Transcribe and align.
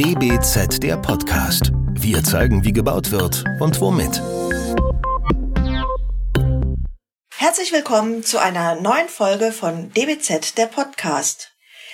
DBZ 0.00 0.82
der 0.82 0.96
Podcast. 0.96 1.72
Wir 1.92 2.24
zeigen, 2.24 2.64
wie 2.64 2.72
gebaut 2.72 3.10
wird 3.10 3.44
und 3.60 3.78
womit. 3.82 4.22
Herzlich 7.36 7.70
willkommen 7.70 8.24
zu 8.24 8.38
einer 8.38 8.80
neuen 8.80 9.10
Folge 9.10 9.52
von 9.52 9.92
DBZ 9.92 10.56
der 10.56 10.68
Podcast. 10.68 11.50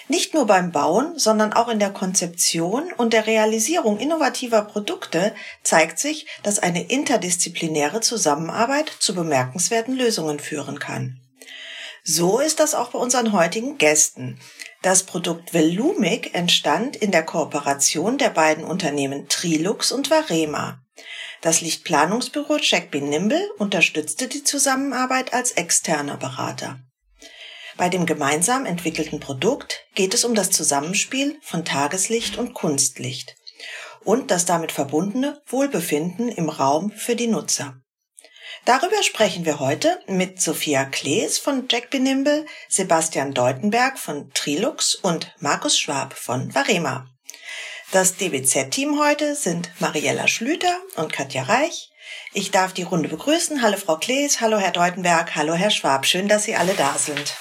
Nicht 0.07 0.34
nur 0.34 0.46
beim 0.46 0.71
Bauen, 0.71 1.19
sondern 1.19 1.53
auch 1.53 1.66
in 1.66 1.80
der 1.80 1.91
Konzeption 1.91 2.93
und 2.96 3.12
der 3.12 3.27
Realisierung 3.27 3.98
innovativer 3.98 4.62
Produkte 4.62 5.34
zeigt 5.64 5.98
sich, 5.98 6.29
dass 6.45 6.61
eine 6.61 6.88
interdisziplinäre 6.88 8.02
Zusammenarbeit 8.02 8.88
zu 9.00 9.16
bemerkenswerten 9.16 9.96
Lösungen 9.96 10.38
führen 10.38 10.79
kann. 10.79 11.18
So 12.04 12.38
ist 12.38 12.61
das 12.61 12.77
auch 12.77 12.91
bei 12.93 13.00
unseren 13.00 13.32
heutigen 13.32 13.79
Gästen. 13.79 14.38
Das 14.87 15.03
Produkt 15.03 15.53
Velumic 15.53 16.32
entstand 16.32 16.95
in 16.95 17.11
der 17.11 17.25
Kooperation 17.25 18.18
der 18.18 18.31
beiden 18.31 18.63
Unternehmen 18.63 19.29
Trilux 19.29 19.90
und 19.90 20.12
Varema. 20.12 20.81
Das 21.40 21.61
Lichtplanungsbüro 21.61 22.59
Jack 22.61 22.93
B. 22.93 23.00
Nimble 23.00 23.50
unterstützte 23.59 24.29
die 24.29 24.45
Zusammenarbeit 24.45 25.35
als 25.35 25.50
externer 25.50 26.17
Berater. 26.17 26.79
Bei 27.76 27.89
dem 27.89 28.07
gemeinsam 28.07 28.64
entwickelten 28.64 29.18
Produkt 29.18 29.89
geht 29.96 30.14
es 30.14 30.25
um 30.25 30.36
das 30.36 30.53
Zusammenspiel 30.53 31.37
von 31.43 31.64
Tageslicht 31.64 32.39
und 32.39 32.55
Kunstlicht 32.55 33.34
und 34.05 34.31
das 34.31 34.45
damit 34.45 34.70
verbundene 34.70 35.42
Wohlbefinden 35.47 36.28
im 36.28 36.48
Raum 36.48 36.92
für 36.92 37.17
die 37.17 37.27
Nutzer. 37.27 37.81
Darüber 38.66 39.00
sprechen 39.05 39.44
wir 39.44 39.61
heute 39.61 40.00
mit 40.08 40.42
Sophia 40.42 40.84
Klees 40.86 41.38
von 41.38 41.69
Jack 41.70 41.88
Benimble, 41.91 42.47
Sebastian 42.69 43.33
Deutenberg 43.33 43.97
von 43.97 44.33
Trilux 44.34 44.97
und 44.97 45.33
Markus 45.39 45.78
Schwab 45.78 46.14
von 46.14 46.52
Varema. 46.52 47.06
Das 47.92 48.17
DBZ-Team 48.17 48.98
heute 48.98 49.36
sind 49.36 49.70
Mariella 49.78 50.27
Schlüter 50.27 50.81
und 50.97 51.12
Katja 51.12 51.45
Reich. 51.45 51.91
Ich 52.33 52.50
darf 52.50 52.73
die 52.73 52.83
Runde 52.83 53.08
begrüßen. 53.08 53.62
Hallo 53.62 53.77
Frau 53.77 53.98
Klees, 53.98 54.41
hallo 54.41 54.58
Herr 54.58 54.73
Deutenberg, 54.73 55.36
hallo 55.36 55.55
Herr 55.55 55.70
Schwab. 55.70 56.05
Schön, 56.05 56.27
dass 56.27 56.42
Sie 56.42 56.56
alle 56.56 56.75
da 56.75 56.95
sind. 56.98 57.36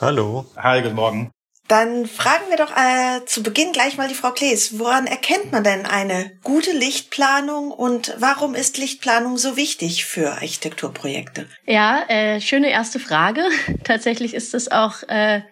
Hallo. 0.00 0.46
Hi, 0.56 0.80
guten 0.80 0.94
Morgen. 0.94 1.35
Dann 1.68 2.06
fragen 2.06 2.44
wir 2.48 2.56
doch 2.56 2.70
äh, 2.76 3.24
zu 3.26 3.42
Beginn 3.42 3.72
gleich 3.72 3.96
mal 3.96 4.08
die 4.08 4.14
Frau 4.14 4.30
Klees. 4.30 4.78
Woran 4.78 5.06
erkennt 5.06 5.50
man 5.50 5.64
denn 5.64 5.84
eine 5.84 6.30
gute 6.44 6.70
Lichtplanung 6.70 7.72
und 7.72 8.14
warum 8.18 8.54
ist 8.54 8.78
Lichtplanung 8.78 9.36
so 9.36 9.56
wichtig 9.56 10.04
für 10.04 10.32
Architekturprojekte? 10.32 11.48
Ja, 11.66 12.04
äh, 12.08 12.40
schöne 12.40 12.70
erste 12.70 13.00
Frage. 13.00 13.42
Tatsächlich 13.84 14.34
ist 14.34 14.54
es 14.54 14.70
auch 14.70 15.02
äh, 15.08 15.42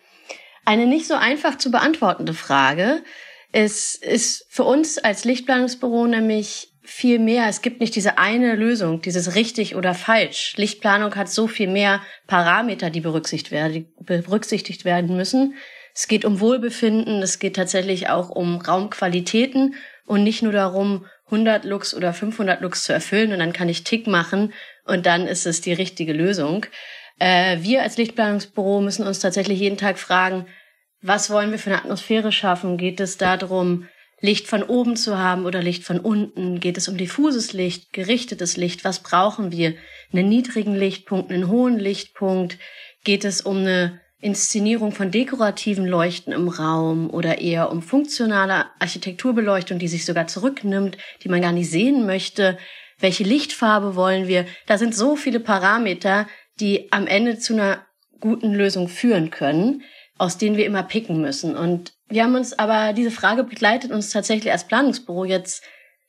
eine 0.64 0.86
nicht 0.86 1.06
so 1.06 1.14
einfach 1.14 1.58
zu 1.58 1.72
beantwortende 1.72 2.34
Frage. 2.34 3.02
Es 3.50 3.96
ist 3.96 4.46
für 4.48 4.64
uns 4.64 4.98
als 4.98 5.24
Lichtplanungsbüro 5.24 6.06
nämlich 6.06 6.72
viel 6.84 7.18
mehr. 7.18 7.48
Es 7.48 7.62
gibt 7.62 7.80
nicht 7.80 7.96
diese 7.96 8.18
eine 8.18 8.54
Lösung, 8.54 9.00
dieses 9.00 9.34
richtig 9.34 9.74
oder 9.74 9.94
falsch. 9.94 10.54
Lichtplanung 10.56 11.14
hat 11.16 11.30
so 11.30 11.48
viel 11.48 11.68
mehr 11.68 12.02
Parameter, 12.26 12.90
die 12.90 13.00
berücksichtigt 13.00 13.50
werden, 13.50 13.92
berücksichtigt 14.00 14.84
werden 14.84 15.16
müssen. 15.16 15.54
Es 15.94 16.08
geht 16.08 16.24
um 16.24 16.40
Wohlbefinden, 16.40 17.22
es 17.22 17.38
geht 17.38 17.56
tatsächlich 17.56 18.08
auch 18.08 18.28
um 18.28 18.60
Raumqualitäten 18.60 19.76
und 20.06 20.24
nicht 20.24 20.42
nur 20.42 20.52
darum, 20.52 21.06
100 21.26 21.64
Lux 21.64 21.94
oder 21.94 22.12
500 22.12 22.60
Lux 22.60 22.84
zu 22.84 22.92
erfüllen 22.92 23.32
und 23.32 23.38
dann 23.38 23.52
kann 23.52 23.68
ich 23.68 23.84
Tick 23.84 24.06
machen 24.06 24.52
und 24.84 25.06
dann 25.06 25.26
ist 25.26 25.46
es 25.46 25.60
die 25.60 25.72
richtige 25.72 26.12
Lösung. 26.12 26.66
Äh, 27.18 27.58
wir 27.60 27.82
als 27.82 27.96
Lichtplanungsbüro 27.96 28.80
müssen 28.80 29.06
uns 29.06 29.20
tatsächlich 29.20 29.60
jeden 29.60 29.78
Tag 29.78 29.98
fragen, 29.98 30.46
was 31.00 31.30
wollen 31.30 31.50
wir 31.50 31.58
für 31.58 31.70
eine 31.70 31.78
Atmosphäre 31.78 32.32
schaffen? 32.32 32.76
Geht 32.76 32.98
es 32.98 33.16
darum, 33.16 33.88
Licht 34.20 34.46
von 34.46 34.62
oben 34.62 34.96
zu 34.96 35.18
haben 35.18 35.44
oder 35.44 35.62
Licht 35.62 35.84
von 35.84 36.00
unten? 36.00 36.60
Geht 36.60 36.78
es 36.78 36.88
um 36.88 36.96
diffuses 36.96 37.52
Licht, 37.52 37.92
gerichtetes 37.92 38.56
Licht? 38.56 38.84
Was 38.84 39.00
brauchen 39.00 39.52
wir? 39.52 39.74
Einen 40.12 40.28
niedrigen 40.28 40.74
Lichtpunkt, 40.74 41.30
einen 41.30 41.48
hohen 41.48 41.78
Lichtpunkt? 41.78 42.58
Geht 43.04 43.24
es 43.24 43.42
um 43.42 43.58
eine 43.58 44.00
Inszenierung 44.24 44.90
von 44.92 45.10
dekorativen 45.10 45.84
Leuchten 45.84 46.32
im 46.32 46.48
Raum 46.48 47.10
oder 47.10 47.42
eher 47.42 47.70
um 47.70 47.82
funktionale 47.82 48.64
Architekturbeleuchtung, 48.78 49.78
die 49.78 49.86
sich 49.86 50.06
sogar 50.06 50.26
zurücknimmt, 50.26 50.96
die 51.22 51.28
man 51.28 51.42
gar 51.42 51.52
nicht 51.52 51.70
sehen 51.70 52.06
möchte. 52.06 52.56
Welche 52.98 53.22
Lichtfarbe 53.22 53.96
wollen 53.96 54.26
wir? 54.26 54.46
Da 54.66 54.78
sind 54.78 54.94
so 54.94 55.14
viele 55.14 55.40
Parameter, 55.40 56.26
die 56.58 56.90
am 56.90 57.06
Ende 57.06 57.38
zu 57.38 57.52
einer 57.52 57.84
guten 58.18 58.54
Lösung 58.54 58.88
führen 58.88 59.28
können, 59.28 59.82
aus 60.16 60.38
denen 60.38 60.56
wir 60.56 60.64
immer 60.64 60.84
picken 60.84 61.20
müssen. 61.20 61.54
Und 61.54 61.92
wir 62.08 62.24
haben 62.24 62.34
uns 62.34 62.58
aber, 62.58 62.94
diese 62.94 63.10
Frage 63.10 63.44
begleitet 63.44 63.90
uns 63.90 64.08
tatsächlich 64.08 64.50
als 64.50 64.66
Planungsbüro 64.66 65.26
jetzt, 65.26 65.62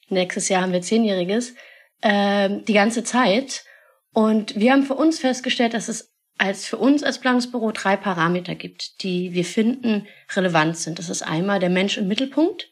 nächstes 0.08 0.48
Jahr 0.48 0.62
haben 0.62 0.72
wir 0.72 0.82
zehnjähriges, 0.82 1.54
äh, 2.00 2.50
die 2.66 2.74
ganze 2.74 3.04
Zeit. 3.04 3.66
Und 4.14 4.58
wir 4.58 4.72
haben 4.72 4.84
für 4.84 4.94
uns 4.94 5.20
festgestellt, 5.20 5.74
dass 5.74 5.90
es 5.90 6.15
als 6.38 6.66
für 6.66 6.78
uns 6.78 7.04
als 7.04 7.20
Planungsbüro 7.20 7.72
drei 7.72 7.96
Parameter 7.96 8.56
gibt, 8.56 9.04
die 9.04 9.34
wir 9.34 9.46
finden 9.46 10.08
relevant 10.36 10.78
sind. 10.78 11.00
Das 11.00 11.10
ist 11.10 11.22
einmal 11.22 11.60
der 11.60 11.70
Mensch 11.70 11.98
im 11.98 12.08
Mittelpunkt. 12.08 12.70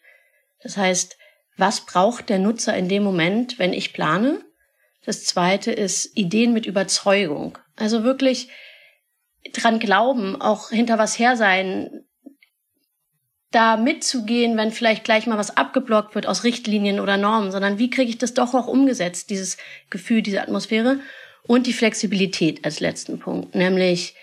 Das 0.62 0.78
heißt, 0.78 1.18
was 1.58 1.86
braucht 1.86 2.30
der 2.30 2.40
Nutzer 2.40 2.76
in 2.76 2.90
dem 2.90 3.04
Moment, 3.04 3.60
wenn 3.60 3.74
ich 3.74 3.94
plane? 3.94 4.44
Das 5.06 5.24
zweite 5.26 5.72
ist 5.72 6.18
Ideen 6.18 6.54
mit 6.54 6.66
Überzeugung. 6.66 7.58
Also 7.76 8.04
wirklich 8.04 8.50
dran 9.52 9.80
glauben, 9.80 10.40
auch 10.42 10.70
hinter 10.70 10.98
was 10.98 11.20
her 11.20 11.36
sein, 11.36 12.06
da 13.52 13.78
mitzugehen, 13.78 14.58
wenn 14.58 14.72
vielleicht 14.72 15.04
gleich 15.04 15.28
mal 15.28 15.38
was 15.38 15.56
abgeblockt 15.56 16.16
wird 16.16 16.28
aus 16.28 16.44
Richtlinien 16.44 17.00
oder 17.00 17.18
Normen, 17.18 17.52
sondern 17.52 17.78
wie 17.78 17.90
kriege 17.90 18.10
ich 18.10 18.18
das 18.18 18.34
doch 18.34 18.54
auch 18.56 18.68
umgesetzt, 18.68 19.30
dieses 19.30 19.58
Gefühl, 19.90 20.22
diese 20.22 20.42
Atmosphäre. 20.42 21.00
Und 21.46 21.68
die 21.68 21.74
Flexibilität 21.74 22.64
als 22.64 22.80
letzten 22.80 23.20
Punkt, 23.20 23.54
nämlich 23.56 24.16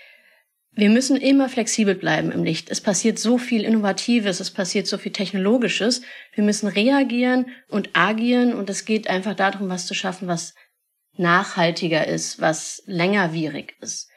wir 0.73 0.89
müssen 0.89 1.17
immer 1.17 1.49
flexibel 1.49 1.95
bleiben 1.95 2.31
im 2.31 2.43
Licht. 2.43 2.69
Es 2.69 2.79
passiert 2.79 3.19
so 3.19 3.37
viel 3.37 3.65
Innovatives, 3.65 4.39
es 4.39 4.51
passiert 4.51 4.87
so 4.87 4.97
viel 4.97 5.11
Technologisches. 5.11 6.01
Wir 6.33 6.45
müssen 6.45 6.67
reagieren 6.67 7.47
und 7.67 7.89
agieren 7.93 8.53
und 8.53 8.69
es 8.69 8.85
geht 8.85 9.09
einfach 9.09 9.35
darum, 9.35 9.67
was 9.67 9.85
zu 9.85 9.93
schaffen, 9.93 10.29
was 10.29 10.55
nachhaltiger 11.17 12.07
ist, 12.07 12.39
was 12.39 12.83
längerwierig 12.85 13.75
ist. 13.81 14.09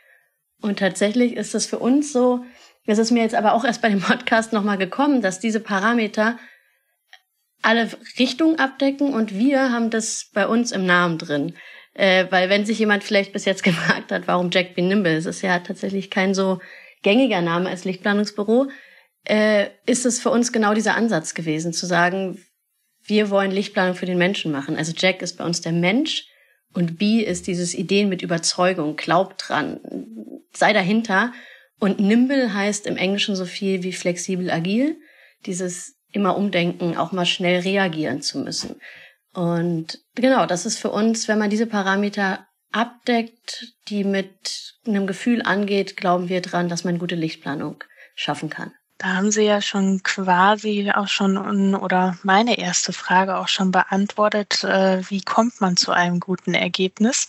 Und 0.63 0.79
tatsächlich 0.79 1.35
ist 1.35 1.57
es 1.57 1.67
für 1.67 1.81
uns 1.81 2.13
so, 2.13 2.45
es 2.87 2.99
ist 2.99 3.11
mir 3.11 3.23
jetzt 3.23 3.35
aber 3.35 3.55
auch 3.55 3.65
erst 3.65 3.83
bei 3.83 3.89
dem 3.89 4.01
Podcast 4.01 4.53
nochmal 4.53 4.79
gekommen, 4.79 5.23
dass 5.23 5.41
diese 5.41 5.61
Parameter 5.61 6.39
alle 7.63 7.91
Richtungen 8.19 8.59
abdecken 8.59 9.13
und 9.13 9.35
wir 9.35 9.73
haben 9.73 9.91
das 9.91 10.31
bei 10.33 10.47
uns 10.47 10.71
im 10.71 10.87
Namen 10.87 11.19
drin. 11.19 11.55
Äh, 11.95 12.27
weil 12.31 12.51
wenn 12.51 12.67
sich 12.67 12.79
jemand 12.79 13.05
vielleicht 13.05 13.33
bis 13.33 13.45
jetzt 13.45 13.63
gefragt 13.65 14.13
hat, 14.13 14.27
warum 14.27 14.51
Jack 14.53 14.75
B. 14.75 14.83
Nimble, 14.83 15.17
es 15.17 15.27
ist 15.27 15.43
ja 15.43 15.59
tatsächlich 15.61 16.11
kein 16.11 16.35
so 16.35 16.61
gängiger 17.03 17.41
Name 17.41 17.69
als 17.69 17.85
Lichtplanungsbüro, 17.85 18.69
äh, 19.25 19.69
ist 19.87 20.05
es 20.05 20.21
für 20.21 20.31
uns 20.31 20.53
genau 20.53 20.75
dieser 20.75 20.97
Ansatz 20.97 21.35
gewesen, 21.35 21.73
zu 21.73 21.87
sagen, 21.87 22.39
wir 23.07 23.31
wollen 23.31 23.51
Lichtplanung 23.51 23.95
für 23.95 24.07
den 24.07 24.19
Menschen 24.19 24.51
machen. 24.51 24.77
Also 24.77 24.93
Jack 24.97 25.23
ist 25.23 25.37
bei 25.39 25.45
uns 25.45 25.61
der 25.61 25.73
Mensch 25.73 26.27
und 26.73 26.99
B 26.99 27.21
ist 27.21 27.47
dieses 27.47 27.75
Ideen 27.75 28.09
mit 28.09 28.23
Überzeugung, 28.23 28.97
glaub 28.97 29.39
dran, 29.39 29.81
sei 30.53 30.73
dahinter. 30.73 31.33
Und 31.79 32.01
Nimble 32.01 32.55
heißt 32.55 32.87
im 32.87 32.97
Englischen 32.97 33.37
so 33.37 33.45
viel 33.45 33.83
wie 33.83 33.93
flexibel 33.93 34.51
agil, 34.51 34.97
dieses 35.45 35.97
immer 36.13 36.37
umdenken, 36.37 36.97
auch 36.97 37.13
mal 37.13 37.27
schnell 37.27 37.61
reagieren 37.61 38.23
zu 38.23 38.39
müssen. 38.39 38.77
Und 39.35 40.01
genau, 40.15 40.47
das 40.47 40.65
ist 40.65 40.79
für 40.79 40.91
uns, 40.91 41.29
wenn 41.29 41.39
man 41.39 41.51
diese 41.51 41.67
Parameter 41.67 42.47
abdeckt, 42.73 43.75
die 43.89 44.05
mit 44.05 44.75
einem 44.87 45.07
Gefühl 45.07 45.43
angeht, 45.43 45.97
glauben 45.97 46.29
wir 46.29 46.41
dran, 46.41 46.69
dass 46.69 46.85
man 46.85 46.99
gute 46.99 47.15
Lichtplanung 47.15 47.83
schaffen 48.15 48.51
kann. 48.51 48.73
Da 48.99 49.15
haben 49.15 49.33
Sie 49.33 49.43
ja 49.43 49.61
schon 49.61 50.03
quasi 50.05 50.93
auch 50.95 51.09
schon 51.09 51.75
oder 51.75 52.17
meine 52.23 52.59
erste 52.59 52.93
Frage 52.93 53.37
auch 53.37 53.49
schon 53.49 53.73
beantwortet. 53.73 54.63
Äh, 54.63 55.03
wie 55.11 55.21
kommt 55.21 55.61
man 55.61 55.77
zu 55.77 55.91
einem 55.91 56.21
guten 56.21 56.55
Ergebnis? 56.55 57.27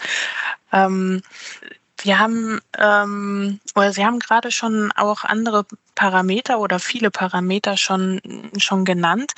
Wir 2.06 2.20
haben 2.20 2.60
ähm, 2.78 3.60
oder 3.74 3.92
Sie 3.92 4.06
haben 4.06 4.20
gerade 4.20 4.52
schon 4.52 4.92
auch 4.92 5.24
andere 5.24 5.66
Parameter 5.96 6.60
oder 6.60 6.80
viele 6.80 7.10
Parameter 7.10 7.78
schon 7.78 8.22
schon 8.58 8.86
genannt 8.86 9.34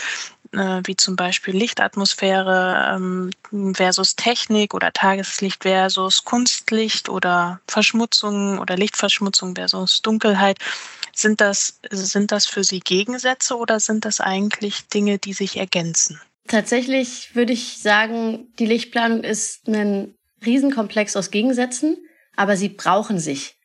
äh, 0.53 0.81
wie 0.85 0.95
zum 0.95 1.15
Beispiel 1.15 1.55
Lichtatmosphäre 1.55 2.95
ähm, 2.95 3.31
versus 3.73 4.15
Technik 4.15 4.73
oder 4.73 4.91
Tageslicht 4.91 5.63
versus 5.63 6.23
Kunstlicht 6.23 7.09
oder 7.09 7.59
Verschmutzung 7.67 8.59
oder 8.59 8.75
Lichtverschmutzung 8.75 9.55
versus 9.55 10.01
Dunkelheit. 10.01 10.57
Sind 11.13 11.41
das, 11.41 11.79
sind 11.89 12.31
das 12.31 12.45
für 12.45 12.63
Sie 12.63 12.79
Gegensätze 12.79 13.57
oder 13.57 13.79
sind 13.79 14.05
das 14.05 14.21
eigentlich 14.21 14.87
Dinge, 14.87 15.17
die 15.17 15.33
sich 15.33 15.57
ergänzen? 15.57 16.21
Tatsächlich 16.47 17.35
würde 17.35 17.53
ich 17.53 17.79
sagen, 17.79 18.47
die 18.59 18.67
Lichtplanung 18.67 19.23
ist 19.23 19.67
ein 19.67 20.13
Riesenkomplex 20.45 21.15
aus 21.15 21.31
Gegensätzen, 21.31 21.97
aber 22.37 22.55
sie 22.55 22.69
brauchen 22.69 23.19
sich. 23.19 23.55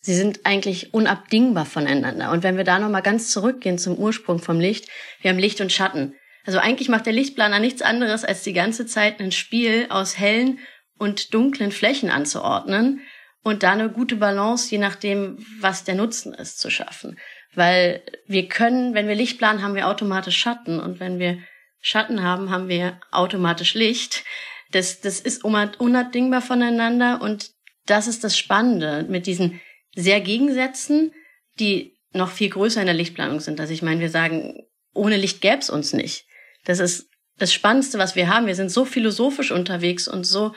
Sie 0.00 0.14
sind 0.14 0.44
eigentlich 0.44 0.92
unabdingbar 0.92 1.64
voneinander. 1.64 2.32
Und 2.32 2.42
wenn 2.42 2.56
wir 2.56 2.64
da 2.64 2.78
nochmal 2.78 3.02
ganz 3.02 3.30
zurückgehen 3.30 3.78
zum 3.78 3.96
Ursprung 3.96 4.40
vom 4.40 4.58
Licht, 4.58 4.88
wir 5.20 5.30
haben 5.30 5.38
Licht 5.38 5.60
und 5.60 5.72
Schatten. 5.72 6.14
Also 6.44 6.58
eigentlich 6.58 6.88
macht 6.88 7.06
der 7.06 7.12
Lichtplaner 7.12 7.58
nichts 7.58 7.80
anderes, 7.80 8.24
als 8.24 8.42
die 8.42 8.52
ganze 8.52 8.84
Zeit 8.86 9.20
ein 9.20 9.32
Spiel 9.32 9.86
aus 9.88 10.18
hellen 10.18 10.58
und 10.98 11.32
dunklen 11.32 11.72
Flächen 11.72 12.10
anzuordnen 12.10 13.00
und 13.42 13.62
da 13.62 13.72
eine 13.72 13.90
gute 13.90 14.16
Balance, 14.16 14.70
je 14.70 14.78
nachdem, 14.78 15.38
was 15.60 15.84
der 15.84 15.94
Nutzen 15.94 16.34
ist, 16.34 16.58
zu 16.58 16.70
schaffen. 16.70 17.18
Weil 17.54 18.02
wir 18.26 18.48
können, 18.48 18.94
wenn 18.94 19.08
wir 19.08 19.14
Licht 19.14 19.38
planen, 19.38 19.62
haben 19.62 19.74
wir 19.74 19.88
automatisch 19.88 20.36
Schatten 20.36 20.80
und 20.80 21.00
wenn 21.00 21.18
wir 21.18 21.38
Schatten 21.80 22.22
haben, 22.22 22.50
haben 22.50 22.68
wir 22.68 23.00
automatisch 23.10 23.74
Licht. 23.74 24.24
Das, 24.70 25.00
das 25.00 25.20
ist 25.20 25.44
unabdingbar 25.44 26.42
voneinander 26.42 27.20
und 27.22 27.53
das 27.86 28.06
ist 28.06 28.24
das 28.24 28.38
Spannende 28.38 29.04
mit 29.08 29.26
diesen 29.26 29.60
sehr 29.94 30.20
Gegensätzen, 30.20 31.12
die 31.58 31.96
noch 32.12 32.30
viel 32.30 32.50
größer 32.50 32.80
in 32.80 32.86
der 32.86 32.94
Lichtplanung 32.94 33.40
sind. 33.40 33.60
Also 33.60 33.72
ich 33.72 33.82
meine, 33.82 34.00
wir 34.00 34.10
sagen, 34.10 34.64
ohne 34.92 35.16
Licht 35.16 35.40
gäb's 35.40 35.70
uns 35.70 35.92
nicht. 35.92 36.26
Das 36.64 36.78
ist 36.78 37.08
das 37.38 37.52
Spannendste, 37.52 37.98
was 37.98 38.14
wir 38.14 38.28
haben. 38.28 38.46
Wir 38.46 38.54
sind 38.54 38.70
so 38.70 38.84
philosophisch 38.84 39.50
unterwegs 39.50 40.06
und 40.08 40.24
so 40.24 40.54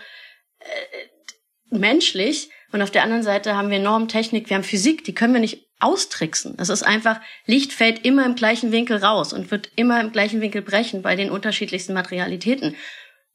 äh, 0.60 1.76
menschlich. 1.76 2.50
Und 2.72 2.82
auf 2.82 2.92
der 2.92 3.04
anderen 3.04 3.24
Seite 3.24 3.56
haben 3.56 3.72
wir 3.72 3.80
Normtechnik, 3.80 4.50
wir 4.50 4.56
haben 4.56 4.64
Physik, 4.64 5.04
die 5.04 5.14
können 5.14 5.34
wir 5.34 5.40
nicht 5.42 5.66
austricksen. 5.80 6.58
Das 6.58 6.70
ist 6.70 6.84
einfach, 6.84 7.20
Licht 7.46 7.74
fällt 7.74 8.06
immer 8.06 8.26
im 8.26 8.36
gleichen 8.36 8.72
Winkel 8.72 8.98
raus 8.98 9.34
und 9.34 9.52
wird 9.52 9.72
immer 9.76 10.02
im 10.02 10.12
gleichen 10.12 10.42
Winkel 10.42 10.62
brechen 10.62 11.02
bei 11.02 11.16
den 11.16 11.30
unterschiedlichsten 11.30 11.94
Materialitäten. 11.94 12.76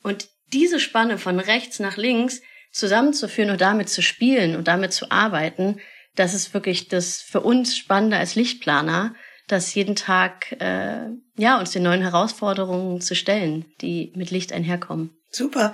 Und 0.03 0.29
diese 0.53 0.81
Spanne 0.81 1.19
von 1.19 1.41
rechts 1.41 1.79
nach 1.79 1.97
links 1.97 2.43
zusammenzuführen 2.73 3.51
und 3.51 3.61
damit 3.61 3.89
zu 3.89 4.03
spielen 4.03 4.57
und 4.57 4.69
damit 4.69 4.93
zu 4.93 5.11
arbeiten, 5.11 5.79
das 6.15 6.35
ist 6.35 6.53
wirklich 6.53 6.89
das 6.89 7.19
für 7.21 7.41
uns 7.41 7.77
Spannende 7.77 8.17
als 8.17 8.35
Lichtplaner, 8.35 9.15
das 9.49 9.75
jeden 9.75 9.97
Tag 9.97 10.53
äh, 10.61 11.09
ja 11.37 11.59
uns 11.59 11.73
den 11.73 11.83
neuen 11.83 12.03
Herausforderungen 12.03 13.01
zu 13.01 13.15
stellen, 13.15 13.67
die 13.81 14.13
mit 14.15 14.31
Licht 14.31 14.53
einherkommen. 14.53 15.17
Super. 15.35 15.73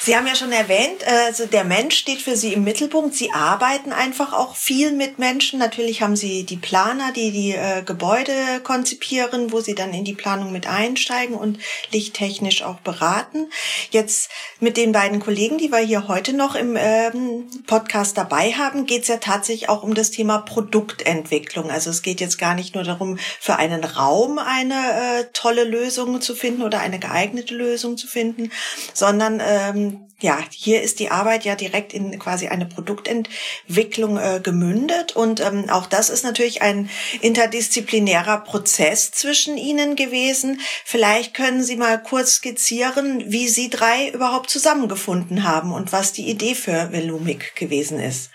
Sie 0.00 0.16
haben 0.16 0.26
ja 0.26 0.34
schon 0.34 0.50
erwähnt, 0.50 1.06
also 1.06 1.44
der 1.44 1.64
Mensch 1.64 1.94
steht 1.94 2.22
für 2.22 2.36
Sie 2.36 2.54
im 2.54 2.64
Mittelpunkt. 2.64 3.14
Sie 3.14 3.32
arbeiten 3.32 3.92
einfach 3.92 4.32
auch 4.32 4.56
viel 4.56 4.92
mit 4.92 5.18
Menschen. 5.18 5.58
Natürlich 5.58 6.00
haben 6.00 6.16
Sie 6.16 6.44
die 6.44 6.56
Planer, 6.56 7.12
die 7.12 7.30
die 7.30 7.52
äh, 7.52 7.82
Gebäude 7.82 8.32
konzipieren, 8.62 9.52
wo 9.52 9.60
Sie 9.60 9.74
dann 9.74 9.92
in 9.92 10.06
die 10.06 10.14
Planung 10.14 10.52
mit 10.52 10.66
einsteigen 10.66 11.36
und 11.36 11.58
lichttechnisch 11.92 12.62
auch 12.62 12.80
beraten. 12.80 13.50
Jetzt 13.90 14.30
mit 14.58 14.78
den 14.78 14.92
beiden 14.92 15.20
Kollegen, 15.20 15.58
die 15.58 15.70
wir 15.70 15.80
hier 15.80 16.08
heute 16.08 16.32
noch 16.32 16.54
im 16.54 16.74
ähm, 16.78 17.46
Podcast 17.66 18.16
dabei 18.16 18.52
haben, 18.52 18.86
geht 18.86 19.02
es 19.02 19.08
ja 19.08 19.18
tatsächlich 19.18 19.68
auch 19.68 19.82
um 19.82 19.92
das 19.92 20.12
Thema 20.12 20.38
Produktentwicklung. 20.38 21.70
Also 21.70 21.90
es 21.90 22.00
geht 22.00 22.22
jetzt 22.22 22.38
gar 22.38 22.54
nicht 22.54 22.74
nur 22.74 22.84
darum, 22.84 23.18
für 23.38 23.56
einen 23.56 23.84
Raum 23.84 24.38
eine 24.38 24.74
äh, 24.74 25.24
tolle 25.34 25.64
Lösung 25.64 26.22
zu 26.22 26.34
finden 26.34 26.62
oder 26.62 26.80
eine 26.80 26.98
geeignete 26.98 27.54
Lösung 27.54 27.98
zu 27.98 28.06
finden, 28.06 28.50
sondern 28.94 29.42
ähm, 29.46 30.00
ja, 30.20 30.38
hier 30.50 30.80
ist 30.80 31.00
die 31.00 31.10
Arbeit 31.10 31.44
ja 31.44 31.54
direkt 31.54 31.92
in 31.92 32.18
quasi 32.18 32.48
eine 32.48 32.66
Produktentwicklung 32.66 34.16
äh, 34.16 34.40
gemündet 34.42 35.14
und 35.14 35.40
ähm, 35.40 35.68
auch 35.68 35.86
das 35.86 36.08
ist 36.08 36.24
natürlich 36.24 36.62
ein 36.62 36.88
interdisziplinärer 37.20 38.38
Prozess 38.38 39.10
zwischen 39.10 39.58
Ihnen 39.58 39.96
gewesen. 39.96 40.60
Vielleicht 40.84 41.34
können 41.34 41.62
Sie 41.62 41.76
mal 41.76 42.02
kurz 42.02 42.36
skizzieren, 42.36 43.24
wie 43.26 43.48
Sie 43.48 43.68
drei 43.68 44.08
überhaupt 44.08 44.48
zusammengefunden 44.50 45.44
haben 45.44 45.72
und 45.72 45.92
was 45.92 46.12
die 46.12 46.30
Idee 46.30 46.54
für 46.54 46.92
Velumik 46.92 47.54
gewesen 47.56 47.98
ist. 48.00 48.30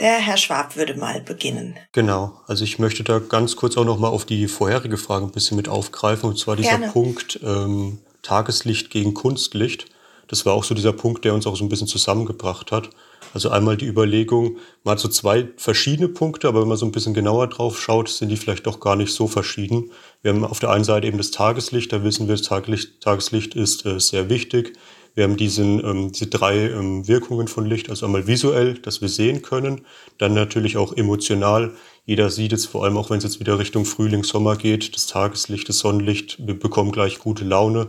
Der 0.00 0.14
Herr 0.14 0.36
Schwab 0.36 0.76
würde 0.76 0.96
mal 0.96 1.20
beginnen. 1.20 1.78
Genau, 1.92 2.40
also 2.48 2.64
ich 2.64 2.80
möchte 2.80 3.04
da 3.04 3.20
ganz 3.20 3.54
kurz 3.54 3.76
auch 3.76 3.84
noch 3.84 3.98
mal 3.98 4.08
auf 4.08 4.24
die 4.24 4.48
vorherige 4.48 4.98
Frage 4.98 5.24
ein 5.24 5.30
bisschen 5.30 5.56
mit 5.56 5.68
aufgreifen 5.68 6.28
und 6.28 6.38
zwar 6.38 6.56
dieser 6.56 6.70
Gerne. 6.70 6.88
Punkt 6.88 7.38
ähm, 7.44 8.00
Tageslicht 8.24 8.90
gegen 8.90 9.14
Kunstlicht. 9.14 9.86
Das 10.26 10.44
war 10.44 10.54
auch 10.54 10.64
so 10.64 10.74
dieser 10.74 10.92
Punkt, 10.92 11.24
der 11.24 11.34
uns 11.34 11.46
auch 11.46 11.56
so 11.56 11.64
ein 11.64 11.68
bisschen 11.68 11.86
zusammengebracht 11.86 12.72
hat. 12.72 12.90
Also 13.34 13.50
einmal 13.50 13.76
die 13.76 13.86
Überlegung, 13.86 14.58
man 14.84 14.92
hat 14.92 15.00
so 15.00 15.08
zwei 15.08 15.48
verschiedene 15.56 16.08
Punkte, 16.08 16.48
aber 16.48 16.62
wenn 16.62 16.68
man 16.68 16.76
so 16.76 16.86
ein 16.86 16.92
bisschen 16.92 17.14
genauer 17.14 17.48
drauf 17.48 17.80
schaut, 17.80 18.08
sind 18.08 18.28
die 18.28 18.36
vielleicht 18.36 18.66
doch 18.66 18.80
gar 18.80 18.96
nicht 18.96 19.12
so 19.12 19.26
verschieden. 19.26 19.90
Wir 20.22 20.32
haben 20.32 20.44
auf 20.44 20.60
der 20.60 20.70
einen 20.70 20.84
Seite 20.84 21.06
eben 21.06 21.18
das 21.18 21.30
Tageslicht, 21.30 21.92
da 21.92 22.04
wissen 22.04 22.28
wir, 22.28 22.36
das 22.36 22.46
Tageslicht, 22.46 23.00
Tageslicht 23.00 23.54
ist 23.54 23.84
äh, 23.86 23.98
sehr 23.98 24.28
wichtig. 24.30 24.74
Wir 25.14 25.24
haben 25.24 25.36
diesen, 25.36 25.84
ähm, 25.84 26.12
diese 26.12 26.26
drei 26.26 26.70
ähm, 26.70 27.06
Wirkungen 27.06 27.46
von 27.46 27.66
Licht, 27.66 27.88
also 27.88 28.06
einmal 28.06 28.26
visuell, 28.26 28.74
dass 28.74 29.00
wir 29.00 29.08
sehen 29.08 29.42
können, 29.42 29.82
dann 30.18 30.34
natürlich 30.34 30.76
auch 30.76 30.96
emotional. 30.96 31.72
Jeder 32.04 32.30
sieht 32.30 32.52
es, 32.52 32.66
vor 32.66 32.84
allem 32.84 32.96
auch 32.96 33.10
wenn 33.10 33.18
es 33.18 33.24
jetzt 33.24 33.40
wieder 33.40 33.58
Richtung 33.58 33.84
Frühling, 33.84 34.24
Sommer 34.24 34.56
geht, 34.56 34.94
das 34.94 35.06
Tageslicht, 35.06 35.68
das 35.68 35.78
Sonnenlicht, 35.78 36.44
wir 36.44 36.58
bekommen 36.58 36.90
gleich 36.90 37.20
gute 37.20 37.44
Laune 37.44 37.88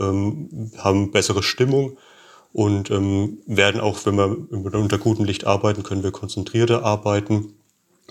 ähm, 0.00 0.70
haben 0.78 1.10
bessere 1.10 1.42
Stimmung 1.42 1.96
und 2.52 2.90
ähm, 2.90 3.38
werden 3.46 3.80
auch, 3.80 3.98
wenn 4.06 4.16
wir 4.16 4.74
unter 4.74 4.98
gutem 4.98 5.24
Licht 5.24 5.46
arbeiten, 5.46 5.82
können 5.82 6.02
wir 6.02 6.10
konzentrierter 6.10 6.84
arbeiten. 6.84 7.54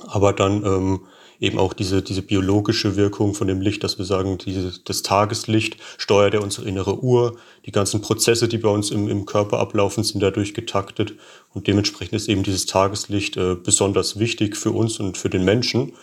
Aber 0.08 0.34
dann 0.34 0.64
ähm, 0.66 1.00
eben 1.40 1.58
auch 1.58 1.74
diese, 1.74 2.02
diese 2.02 2.22
biologische 2.22 2.96
Wirkung 2.96 3.34
von 3.34 3.48
dem 3.48 3.62
Licht, 3.62 3.84
dass 3.84 3.98
wir 3.98 4.06
sagen, 4.06 4.38
diese, 4.38 4.80
das 4.84 5.02
Tageslicht 5.02 5.78
steuert 5.98 6.34
ja 6.34 6.40
unsere 6.40 6.68
innere 6.68 7.02
Uhr. 7.04 7.38
Die 7.66 7.72
ganzen 7.72 8.02
Prozesse, 8.02 8.48
die 8.48 8.58
bei 8.58 8.70
uns 8.70 8.92
im, 8.92 9.08
im 9.10 9.26
Körper 9.26 9.60
ablaufen, 9.60 10.04
sind 10.04 10.22
dadurch 10.22 10.54
getaktet. 10.54 11.16
Und 11.54 11.68
dementsprechend 11.68 12.14
ist 12.14 12.30
eben 12.30 12.44
dieses 12.44 12.66
Tageslicht 12.66 13.38
äh, 13.38 13.56
besonders 13.56 14.20
wichtig 14.20 14.56
für 14.56 14.72
uns 14.72 15.00
und 15.00 15.18
für 15.18 15.30
den 15.30 15.44
Menschen. 15.44 15.94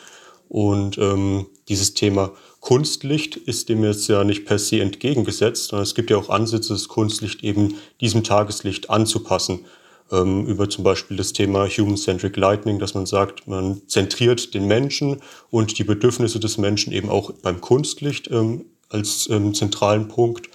Und 0.49 0.99
ähm, 0.99 1.47
dieses 1.69 1.95
Thema 1.95 2.33
Kunstlicht 2.63 3.37
ist 3.37 3.69
dem 3.69 3.83
jetzt 3.83 4.09
ja 4.09 4.23
nicht 4.23 4.47
per 4.47 4.57
se 4.57 4.81
entgegengesetzt, 4.81 5.67
sondern 5.67 5.83
es 5.83 5.97
gibt 5.97 6.11
ja 6.11 6.17
auch 6.17 6.31
Ansätze, 6.31 6.73
das 6.73 6.87
Kunstlicht 6.87 7.43
eben 7.43 7.75
diesem 8.01 8.23
Tageslicht 8.23 8.89
anzupassen. 8.89 9.67
Ähm, 10.13 10.47
über 10.47 10.71
zum 10.71 10.85
Beispiel 10.85 11.17
das 11.17 11.33
Thema 11.33 11.67
Human-Centric 11.67 12.37
Lightning, 12.37 12.79
dass 12.79 12.95
man 12.95 13.05
sagt, 13.05 13.49
man 13.49 13.83
zentriert 13.89 14.55
den 14.55 14.69
Menschen 14.69 15.21
und 15.51 15.77
die 15.77 15.83
Bedürfnisse 15.83 16.39
des 16.39 16.57
Menschen 16.57 16.93
eben 16.93 17.11
auch 17.11 17.33
beim 17.33 17.61
Kunstlicht 17.61 18.31
ähm, 18.31 18.65
als 18.91 19.29
ähm, 19.29 19.55
zentralen 19.55 20.07
Punkt 20.07 20.49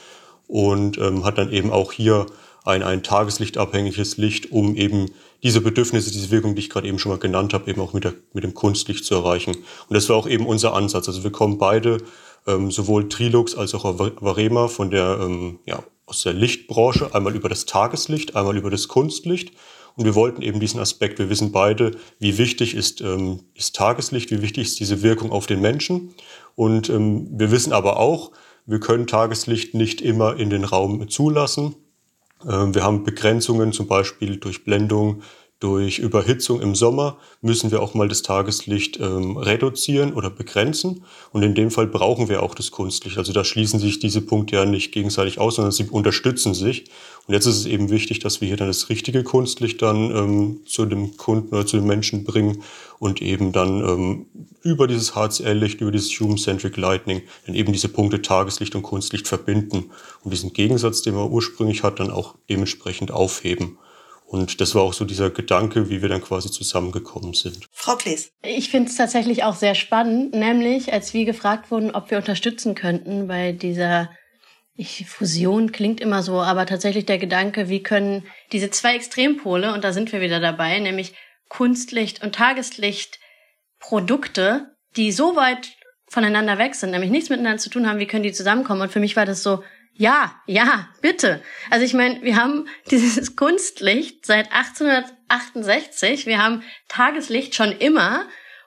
und 0.47 0.97
ähm, 0.99 1.25
hat 1.25 1.37
dann 1.37 1.51
eben 1.51 1.71
auch 1.71 1.91
hier 1.91 2.27
ein, 2.63 2.83
ein 2.83 3.03
tageslichtabhängiges 3.03 4.15
Licht, 4.15 4.53
um 4.53 4.77
eben 4.77 5.07
diese 5.43 5.61
Bedürfnisse, 5.61 6.11
diese 6.11 6.31
Wirkung, 6.31 6.55
die 6.55 6.61
ich 6.61 6.69
gerade 6.69 6.87
eben 6.87 6.99
schon 6.99 7.11
mal 7.11 7.19
genannt 7.19 7.53
habe, 7.53 7.69
eben 7.69 7.81
auch 7.81 7.93
mit, 7.93 8.03
der, 8.03 8.13
mit 8.33 8.43
dem 8.43 8.53
Kunstlicht 8.53 9.05
zu 9.05 9.15
erreichen. 9.15 9.55
Und 9.55 9.93
das 9.93 10.09
war 10.09 10.15
auch 10.15 10.27
eben 10.27 10.45
unser 10.45 10.73
Ansatz. 10.73 11.07
Also 11.07 11.23
wir 11.23 11.31
kommen 11.31 11.57
beide, 11.57 11.99
ähm, 12.47 12.71
sowohl 12.71 13.09
Trilux 13.09 13.55
als 13.55 13.75
auch 13.75 13.83
Varema 13.83 14.67
von 14.67 14.89
der, 14.89 15.19
ähm, 15.21 15.59
ja, 15.65 15.83
aus 16.05 16.23
der 16.23 16.33
Lichtbranche, 16.33 17.13
einmal 17.13 17.35
über 17.35 17.49
das 17.49 17.65
Tageslicht, 17.65 18.35
einmal 18.35 18.57
über 18.57 18.71
das 18.71 18.87
Kunstlicht. 18.87 19.51
Und 19.95 20.05
wir 20.05 20.15
wollten 20.15 20.41
eben 20.41 20.59
diesen 20.59 20.79
Aspekt, 20.79 21.19
wir 21.19 21.29
wissen 21.29 21.51
beide, 21.51 21.91
wie 22.19 22.37
wichtig 22.37 22.75
ist, 22.75 23.01
ähm, 23.01 23.41
ist 23.55 23.75
Tageslicht, 23.75 24.31
wie 24.31 24.41
wichtig 24.41 24.67
ist 24.67 24.79
diese 24.79 25.01
Wirkung 25.01 25.31
auf 25.31 25.47
den 25.47 25.59
Menschen. 25.59 26.13
Und 26.55 26.89
ähm, 26.89 27.27
wir 27.31 27.51
wissen 27.51 27.73
aber 27.73 27.97
auch, 27.97 28.31
wir 28.65 28.79
können 28.79 29.07
Tageslicht 29.07 29.73
nicht 29.73 30.01
immer 30.01 30.37
in 30.37 30.49
den 30.49 30.63
Raum 30.63 31.09
zulassen. 31.09 31.75
Ähm, 32.45 32.75
wir 32.75 32.83
haben 32.83 33.03
Begrenzungen, 33.03 33.71
zum 33.71 33.87
Beispiel 33.87 34.37
durch 34.37 34.63
Blendung, 34.63 35.23
durch 35.59 35.97
Überhitzung 35.97 36.61
im 36.61 36.75
Sommer 36.75 37.17
müssen 37.41 37.71
wir 37.71 37.81
auch 37.81 37.95
mal 37.95 38.07
das 38.07 38.21
Tageslicht 38.21 38.99
ähm, 38.99 39.37
reduzieren 39.37 40.13
oder 40.13 40.29
begrenzen. 40.29 41.03
Und 41.31 41.41
in 41.41 41.55
dem 41.55 41.71
Fall 41.71 41.87
brauchen 41.87 42.29
wir 42.29 42.43
auch 42.43 42.53
das 42.53 42.69
Kunstlicht. 42.69 43.17
Also 43.17 43.33
da 43.33 43.43
schließen 43.43 43.79
sich 43.79 43.97
diese 43.97 44.21
Punkte 44.21 44.57
ja 44.57 44.65
nicht 44.65 44.91
gegenseitig 44.91 45.39
aus, 45.39 45.55
sondern 45.55 45.71
sie 45.71 45.85
unterstützen 45.89 46.53
sich. 46.53 46.85
Und 47.25 47.33
jetzt 47.33 47.47
ist 47.47 47.57
es 47.57 47.65
eben 47.65 47.89
wichtig, 47.89 48.19
dass 48.19 48.39
wir 48.39 48.47
hier 48.47 48.57
dann 48.57 48.67
das 48.67 48.89
richtige 48.89 49.23
Kunstlicht 49.23 49.81
dann 49.81 50.11
ähm, 50.11 50.59
zu 50.67 50.85
dem 50.85 51.17
Kunden 51.17 51.55
oder 51.55 51.65
zu 51.65 51.77
den 51.77 51.87
Menschen 51.87 52.23
bringen 52.23 52.61
und 52.99 53.23
eben 53.23 53.51
dann 53.51 53.81
ähm, 53.81 54.25
über 54.61 54.87
dieses 54.87 55.15
HCL-Licht, 55.15 55.81
über 55.81 55.91
dieses 55.91 56.11
Human-Centric 56.19 56.77
Lightning 56.77 57.23
dann 57.47 57.55
eben 57.55 57.73
diese 57.73 57.89
Punkte 57.89 58.21
Tageslicht 58.21 58.75
und 58.75 58.83
Kunstlicht 58.83 59.27
verbinden 59.27 59.89
und 60.23 60.31
diesen 60.31 60.53
Gegensatz, 60.53 61.01
den 61.01 61.15
man 61.15 61.31
ursprünglich 61.31 61.81
hat, 61.81 61.99
dann 61.99 62.11
auch 62.11 62.35
dementsprechend 62.47 63.09
aufheben. 63.09 63.79
Und 64.27 64.59
das 64.59 64.75
war 64.75 64.81
auch 64.81 64.91
so 64.91 65.05
dieser 65.05 65.29
Gedanke, 65.29 65.89
wie 65.89 66.01
wir 66.01 66.09
dann 66.09 66.21
quasi 66.21 66.51
zusammengekommen 66.51 67.33
sind. 67.33 67.65
Frau 67.71 67.95
Klees. 67.95 68.31
Ich 68.43 68.69
finde 68.69 68.89
es 68.89 68.97
tatsächlich 68.97 69.45
auch 69.45 69.55
sehr 69.55 69.73
spannend, 69.73 70.33
nämlich 70.33 70.91
als 70.91 71.13
wir 71.13 71.23
gefragt 71.23 71.71
wurden, 71.71 71.91
ob 71.91 72.11
wir 72.11 72.17
unterstützen 72.17 72.75
könnten 72.75 73.27
bei 73.27 73.53
dieser 73.53 74.09
ich, 74.75 75.05
Fusion 75.07 75.71
klingt 75.71 75.99
immer 76.01 76.21
so, 76.21 76.39
aber 76.39 76.65
tatsächlich 76.65 77.05
der 77.05 77.17
Gedanke, 77.17 77.67
wie 77.67 77.81
können 77.81 78.23
diese 78.51 78.69
zwei 78.69 78.95
Extrempole, 78.95 79.73
und 79.73 79.83
da 79.83 79.91
sind 79.91 80.11
wir 80.11 80.21
wieder 80.21 80.39
dabei, 80.39 80.77
nämlich 80.79 81.15
Kunstlicht 81.49 82.21
und 82.21 82.35
Tageslicht 82.35 83.19
Produkte, 83.79 84.75
die 84.95 85.11
so 85.11 85.35
weit 85.35 85.69
voneinander 86.09 86.57
weg 86.57 86.75
sind, 86.75 86.91
nämlich 86.91 87.11
nichts 87.11 87.29
miteinander 87.29 87.57
zu 87.57 87.69
tun 87.69 87.87
haben, 87.87 87.99
wie 87.99 88.05
können 88.05 88.23
die 88.23 88.33
zusammenkommen? 88.33 88.81
Und 88.81 88.91
für 88.91 88.99
mich 88.99 89.15
war 89.15 89.25
das 89.25 89.41
so, 89.41 89.63
ja, 89.97 90.39
ja, 90.45 90.87
bitte. 91.01 91.41
Also 91.69 91.85
ich 91.85 91.93
meine, 91.93 92.21
wir 92.21 92.35
haben 92.35 92.67
dieses 92.91 93.35
Kunstlicht 93.35 94.25
seit 94.25 94.51
1868, 94.51 96.25
wir 96.25 96.41
haben 96.41 96.63
Tageslicht 96.87 97.55
schon 97.55 97.71
immer 97.71 98.25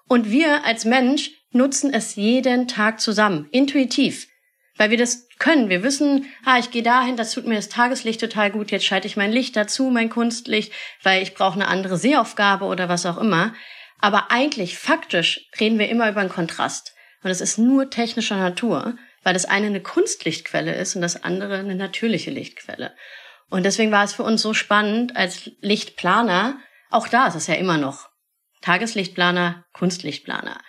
und 0.08 0.30
wir 0.30 0.64
als 0.64 0.84
Mensch 0.84 1.30
nutzen 1.52 1.92
es 1.92 2.16
jeden 2.16 2.68
Tag 2.68 3.00
zusammen, 3.00 3.48
intuitiv. 3.50 4.28
weil 4.76 4.90
wir 4.90 4.98
das 4.98 5.28
können. 5.38 5.68
Wir 5.68 5.82
wissen, 5.82 6.26
ah, 6.44 6.58
ich 6.58 6.70
gehe 6.70 6.82
dahin, 6.82 7.16
das 7.16 7.32
tut 7.32 7.46
mir 7.46 7.56
das 7.56 7.68
Tageslicht 7.68 8.20
total 8.20 8.50
gut, 8.50 8.70
jetzt 8.70 8.84
schalte 8.84 9.06
ich 9.06 9.16
mein 9.16 9.32
Licht 9.32 9.56
dazu, 9.56 9.90
mein 9.90 10.10
Kunstlicht, 10.10 10.72
weil 11.02 11.22
ich 11.22 11.34
brauche 11.34 11.54
eine 11.54 11.68
andere 11.68 11.96
Sehaufgabe 11.96 12.64
oder 12.64 12.88
was 12.88 13.06
auch 13.06 13.18
immer. 13.18 13.54
Aber 13.98 14.30
eigentlich, 14.30 14.78
faktisch, 14.78 15.48
reden 15.58 15.78
wir 15.78 15.88
immer 15.88 16.08
über 16.08 16.20
einen 16.20 16.30
Kontrast. 16.30 16.94
Und 17.22 17.30
es 17.30 17.40
ist 17.40 17.58
nur 17.58 17.90
technischer 17.90 18.36
Natur, 18.36 18.96
weil 19.22 19.34
das 19.34 19.44
eine 19.44 19.66
eine 19.66 19.80
Kunstlichtquelle 19.80 20.74
ist 20.74 20.96
und 20.96 21.02
das 21.02 21.22
andere 21.22 21.58
eine 21.58 21.74
natürliche 21.74 22.30
Lichtquelle. 22.30 22.94
Und 23.50 23.64
deswegen 23.64 23.90
war 23.90 24.04
es 24.04 24.12
für 24.12 24.22
uns 24.22 24.42
so 24.42 24.54
spannend 24.54 25.16
als 25.16 25.50
Lichtplaner, 25.60 26.58
auch 26.90 27.08
da 27.08 27.26
ist 27.26 27.34
es 27.34 27.46
ja 27.46 27.54
immer 27.54 27.78
noch 27.78 28.08
Tageslichtplaner, 28.62 29.64
Kunstlichtplaner. 29.72 30.60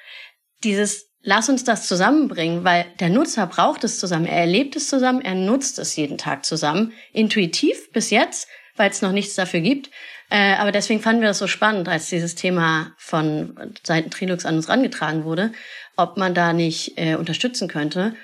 Dieses 0.63 1.11
lass 1.23 1.49
uns 1.49 1.63
das 1.63 1.87
zusammenbringen, 1.87 2.63
weil 2.63 2.85
der 2.99 3.09
Nutzer 3.09 3.45
braucht 3.47 3.83
es 3.83 3.99
zusammen. 3.99 4.25
Er 4.25 4.39
erlebt 4.39 4.75
es 4.75 4.87
zusammen, 4.87 5.21
er 5.21 5.35
nutzt 5.35 5.79
es 5.79 5.95
jeden 5.95 6.17
Tag 6.17 6.45
zusammen. 6.45 6.93
Intuitiv 7.13 7.91
bis 7.91 8.09
jetzt, 8.09 8.47
weil 8.75 8.89
es 8.89 9.01
noch 9.01 9.11
nichts 9.11 9.35
dafür 9.35 9.59
gibt. 9.59 9.89
Äh, 10.29 10.55
aber 10.55 10.71
deswegen 10.71 11.01
fanden 11.01 11.21
wir 11.21 11.27
das 11.27 11.39
so 11.39 11.47
spannend, 11.47 11.89
als 11.89 12.09
dieses 12.09 12.35
Thema 12.35 12.93
von 12.97 13.73
Seiten 13.83 14.09
Trilux 14.11 14.45
an 14.45 14.55
uns 14.55 14.69
rangetragen 14.69 15.25
wurde, 15.25 15.51
ob 15.97 16.17
man 16.17 16.33
da 16.33 16.53
nicht 16.53 16.97
äh, 16.97 17.15
unterstützen 17.15 17.67
könnte, 17.67 18.15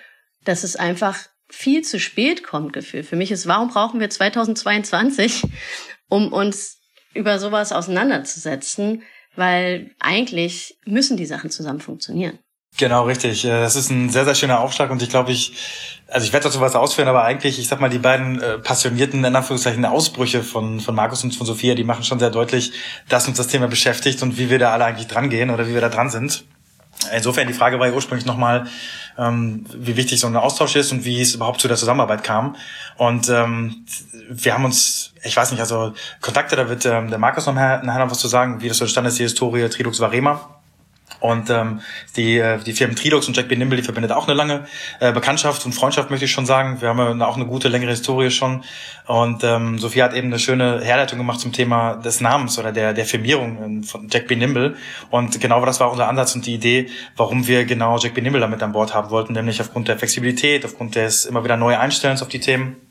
dass 0.48 0.64
es 0.64 0.76
einfach 0.76 1.18
viel 1.50 1.84
zu 1.84 2.00
spät 2.00 2.44
kommt, 2.44 2.74
Gefühl. 2.74 3.04
Für 3.04 3.16
mich 3.16 3.32
ist, 3.32 3.48
warum 3.48 3.70
brauchen 3.70 4.00
wir 4.00 4.10
2022, 4.10 5.44
um 6.10 6.32
uns 6.32 6.80
über 7.14 7.40
sowas 7.40 7.72
auseinanderzusetzen? 7.72 9.04
Weil 9.36 9.92
eigentlich 10.00 10.78
müssen 10.86 11.16
die 11.16 11.26
Sachen 11.26 11.52
zusammen 11.52 11.80
funktionieren. 11.80 12.40
Genau, 12.78 13.06
richtig. 13.06 13.46
Äh, 13.46 13.62
das 13.62 13.76
ist 13.76 13.90
ein 13.90 14.10
sehr, 14.10 14.26
sehr 14.26 14.36
schöner 14.36 14.60
Aufschlag 14.60 14.92
und 14.92 15.02
ich 15.02 15.10
glaube, 15.10 15.32
ich, 15.32 15.54
also 16.08 16.26
ich 16.26 16.34
werde 16.34 16.46
dazu 16.46 16.60
was 16.60 16.76
ausführen, 16.76 17.08
aber 17.08 17.24
eigentlich, 17.24 17.60
ich 17.60 17.68
sag 17.68 17.80
mal, 17.80 17.90
die 17.90 17.98
beiden 17.98 18.42
äh, 18.42 18.60
passionierten, 18.60 19.24
in 19.24 19.36
Anführungszeichen, 19.36 19.84
Ausbrüche 19.86 20.44
von, 20.44 20.80
von 20.80 20.94
Markus 20.94 21.24
und 21.24 21.36
von 21.36 21.48
Sophia, 21.48 21.76
die 21.76 21.84
machen 21.84 22.04
schon 22.04 22.20
sehr 22.20 22.30
deutlich, 22.30 22.72
dass 23.10 23.28
uns 23.28 23.38
das 23.38 23.48
Thema 23.48 23.68
beschäftigt 23.68 24.22
und 24.22 24.38
wie 24.38 24.50
wir 24.50 24.60
da 24.60 24.74
alle 24.74 24.86
eigentlich 24.86 25.08
dran 25.08 25.30
gehen 25.30 25.50
oder 25.50 25.68
wie 25.68 25.74
wir 25.74 25.82
da 25.82 25.90
dran 25.90 26.10
sind. 26.10 26.46
Insofern, 27.16 27.48
die 27.48 27.54
Frage 27.54 27.80
war 27.80 27.88
ja 27.88 27.94
ursprünglich 27.94 28.26
nochmal, 28.26 28.68
ähm, 29.18 29.66
wie 29.74 29.98
wichtig 29.98 30.20
so 30.20 30.28
ein 30.28 30.36
Austausch 30.36 30.76
ist 30.76 30.92
und 30.92 31.06
wie 31.06 31.22
es 31.22 31.36
überhaupt 31.36 31.60
zu 31.60 31.68
der 31.68 31.78
Zusammenarbeit 31.78 32.24
kam. 32.24 32.56
Und 32.98 33.30
ähm, 33.30 33.86
wir 34.30 34.54
haben 34.54 34.66
uns, 34.66 35.14
ich 35.24 35.36
weiß 35.36 35.52
nicht, 35.52 35.60
also 35.60 35.94
Kontakte, 36.22 36.56
da 36.56 36.70
wird 36.70 36.86
ähm, 36.86 37.10
der 37.10 37.20
Markus 37.20 37.46
noch 37.46 37.56
nachher 37.56 37.84
noch 37.84 38.12
was 38.12 38.20
zu 38.20 38.28
sagen, 38.28 38.62
wie 38.62 38.68
das 38.68 38.78
so 38.78 38.86
entstanden 38.86 39.10
ist, 39.10 39.20
die 39.20 39.24
Historie 39.24 39.68
Trilux 39.70 40.00
Varema. 40.00 40.57
Und 41.20 41.50
ähm, 41.50 41.82
die, 42.16 42.38
äh, 42.38 42.60
die 42.60 42.74
Firmen 42.74 42.96
Trilux 42.96 43.28
und 43.28 43.36
Jack 43.36 43.48
B. 43.48 43.56
Nimble, 43.56 43.78
die 43.78 43.84
verbindet 43.84 44.12
auch 44.12 44.28
eine 44.28 44.36
lange 44.36 44.66
äh, 45.00 45.12
Bekanntschaft 45.12 45.66
und 45.66 45.74
Freundschaft, 45.74 46.10
möchte 46.10 46.26
ich 46.26 46.32
schon 46.32 46.46
sagen. 46.46 46.82
Wir 46.82 46.90
haben 46.90 47.20
ja 47.20 47.26
auch 47.26 47.36
eine 47.36 47.46
gute, 47.46 47.68
längere 47.70 47.92
Historie 47.92 48.30
schon. 48.30 48.64
Und 49.06 49.44
ähm, 49.44 49.80
Sophia 49.80 50.06
hat 50.06 50.14
eben 50.14 50.28
eine 50.28 50.40
schöne 50.40 50.82
Herleitung 50.82 51.18
gemacht 51.18 51.40
zum 51.40 51.54
Thema 51.54 51.96
des 51.96 52.22
Namens 52.22 52.60
oder 52.60 52.72
der, 52.72 52.94
der 52.94 53.06
Firmierung 53.06 53.58
ähm, 53.64 53.84
von 53.84 54.08
Jack 54.10 54.28
B. 54.28 54.36
Nimble. 54.36 54.76
Und 55.10 55.40
genau 55.40 55.66
das 55.66 55.80
war 55.80 55.92
unser 55.92 56.08
Ansatz 56.08 56.36
und 56.36 56.46
die 56.46 56.54
Idee, 56.54 56.90
warum 57.16 57.48
wir 57.48 57.66
genau 57.66 57.98
Jack 57.98 58.14
B. 58.14 58.22
Nimble 58.22 58.42
damit 58.42 58.62
an 58.62 58.72
Bord 58.72 58.94
haben 58.94 59.10
wollten, 59.10 59.34
nämlich 59.34 59.62
aufgrund 59.62 59.88
der 59.88 59.98
Flexibilität, 59.98 60.66
aufgrund 60.66 60.96
des 60.96 61.26
immer 61.26 61.44
wieder 61.44 61.58
neu 61.58 61.78
Einstellens 61.78 62.22
auf 62.22 62.28
die 62.28 62.40
Themen. 62.40 62.87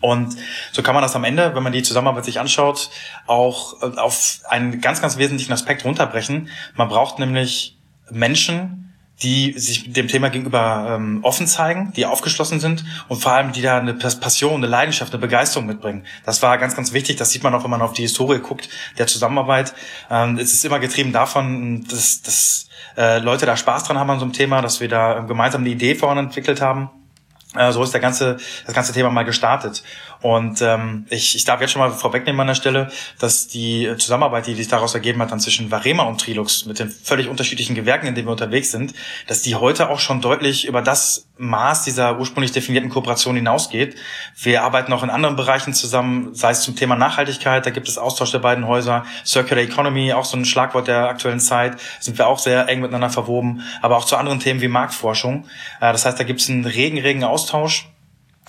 Und 0.00 0.36
so 0.72 0.82
kann 0.82 0.94
man 0.94 1.02
das 1.02 1.16
am 1.16 1.24
Ende, 1.24 1.54
wenn 1.54 1.62
man 1.62 1.72
die 1.72 1.82
Zusammenarbeit 1.82 2.24
sich 2.24 2.40
anschaut, 2.40 2.90
auch 3.26 3.82
äh, 3.82 3.98
auf 3.98 4.40
einen 4.48 4.80
ganz, 4.80 5.00
ganz 5.00 5.16
wesentlichen 5.16 5.52
Aspekt 5.52 5.84
runterbrechen. 5.84 6.48
Man 6.74 6.88
braucht 6.88 7.18
nämlich 7.18 7.78
Menschen, 8.10 8.84
die 9.22 9.52
sich 9.56 9.92
dem 9.92 10.08
Thema 10.08 10.28
gegenüber 10.28 10.96
ähm, 10.96 11.20
offen 11.22 11.46
zeigen, 11.46 11.92
die 11.94 12.04
aufgeschlossen 12.04 12.58
sind 12.58 12.84
und 13.08 13.22
vor 13.22 13.32
allem 13.32 13.52
die 13.52 13.62
da 13.62 13.78
eine 13.78 13.94
Passion, 13.94 14.56
eine 14.56 14.66
Leidenschaft, 14.66 15.12
eine 15.12 15.20
Begeisterung 15.20 15.66
mitbringen. 15.66 16.04
Das 16.24 16.42
war 16.42 16.58
ganz, 16.58 16.74
ganz 16.74 16.92
wichtig. 16.92 17.16
Das 17.16 17.30
sieht 17.30 17.44
man 17.44 17.54
auch, 17.54 17.62
wenn 17.62 17.70
man 17.70 17.80
auf 17.80 17.92
die 17.92 18.02
Historie 18.02 18.40
guckt 18.40 18.68
der 18.98 19.06
Zusammenarbeit. 19.06 19.72
Ähm, 20.10 20.38
es 20.38 20.52
ist 20.52 20.64
immer 20.64 20.80
getrieben 20.80 21.12
davon, 21.12 21.84
dass, 21.88 22.22
dass 22.22 22.68
äh, 22.96 23.18
Leute 23.18 23.46
da 23.46 23.56
Spaß 23.56 23.84
dran 23.84 23.98
haben 23.98 24.10
an 24.10 24.18
so 24.18 24.24
einem 24.24 24.32
Thema, 24.32 24.60
dass 24.62 24.80
wir 24.80 24.88
da 24.88 25.20
gemeinsam 25.20 25.60
eine 25.60 25.70
Idee 25.70 25.94
voran 25.94 26.18
entwickelt 26.18 26.60
haben 26.60 26.90
so 27.70 27.82
ist 27.82 27.92
der 27.92 28.00
ganze, 28.00 28.36
das 28.66 28.74
ganze 28.74 28.92
Thema 28.92 29.10
mal 29.10 29.24
gestartet. 29.24 29.82
Und 30.24 30.62
ähm, 30.62 31.04
ich, 31.10 31.36
ich 31.36 31.44
darf 31.44 31.60
jetzt 31.60 31.72
schon 31.72 31.80
mal 31.80 31.90
vorwegnehmen 31.90 32.40
an 32.40 32.46
der 32.46 32.54
Stelle, 32.54 32.90
dass 33.18 33.46
die 33.46 33.92
Zusammenarbeit, 33.98 34.46
die 34.46 34.54
sich 34.54 34.68
daraus 34.68 34.94
ergeben 34.94 35.20
hat, 35.20 35.30
dann 35.30 35.38
zwischen 35.38 35.70
Varema 35.70 36.04
und 36.04 36.18
Trilux 36.18 36.64
mit 36.64 36.78
den 36.78 36.88
völlig 36.88 37.28
unterschiedlichen 37.28 37.74
Gewerken, 37.74 38.06
in 38.06 38.14
denen 38.14 38.26
wir 38.26 38.32
unterwegs 38.32 38.70
sind, 38.70 38.94
dass 39.26 39.42
die 39.42 39.54
heute 39.54 39.90
auch 39.90 39.98
schon 40.00 40.22
deutlich 40.22 40.66
über 40.66 40.80
das 40.80 41.26
Maß 41.36 41.84
dieser 41.84 42.18
ursprünglich 42.18 42.52
definierten 42.52 42.88
Kooperation 42.88 43.36
hinausgeht. 43.36 43.96
Wir 44.40 44.62
arbeiten 44.62 44.94
auch 44.94 45.02
in 45.02 45.10
anderen 45.10 45.36
Bereichen 45.36 45.74
zusammen, 45.74 46.34
sei 46.34 46.52
es 46.52 46.62
zum 46.62 46.74
Thema 46.74 46.96
Nachhaltigkeit, 46.96 47.66
da 47.66 47.70
gibt 47.70 47.86
es 47.86 47.98
Austausch 47.98 48.30
der 48.30 48.38
beiden 48.38 48.66
Häuser, 48.66 49.04
Circular 49.26 49.62
Economy, 49.62 50.14
auch 50.14 50.24
so 50.24 50.38
ein 50.38 50.46
Schlagwort 50.46 50.88
der 50.88 51.06
aktuellen 51.10 51.40
Zeit, 51.40 51.78
sind 52.00 52.16
wir 52.16 52.28
auch 52.28 52.38
sehr 52.38 52.66
eng 52.70 52.80
miteinander 52.80 53.10
verwoben, 53.10 53.60
aber 53.82 53.98
auch 53.98 54.06
zu 54.06 54.16
anderen 54.16 54.40
Themen 54.40 54.62
wie 54.62 54.68
Marktforschung. 54.68 55.44
Äh, 55.82 55.92
das 55.92 56.06
heißt, 56.06 56.18
da 56.18 56.24
gibt 56.24 56.40
es 56.40 56.48
einen 56.48 56.64
regen, 56.64 56.98
regen 56.98 57.24
Austausch. 57.24 57.90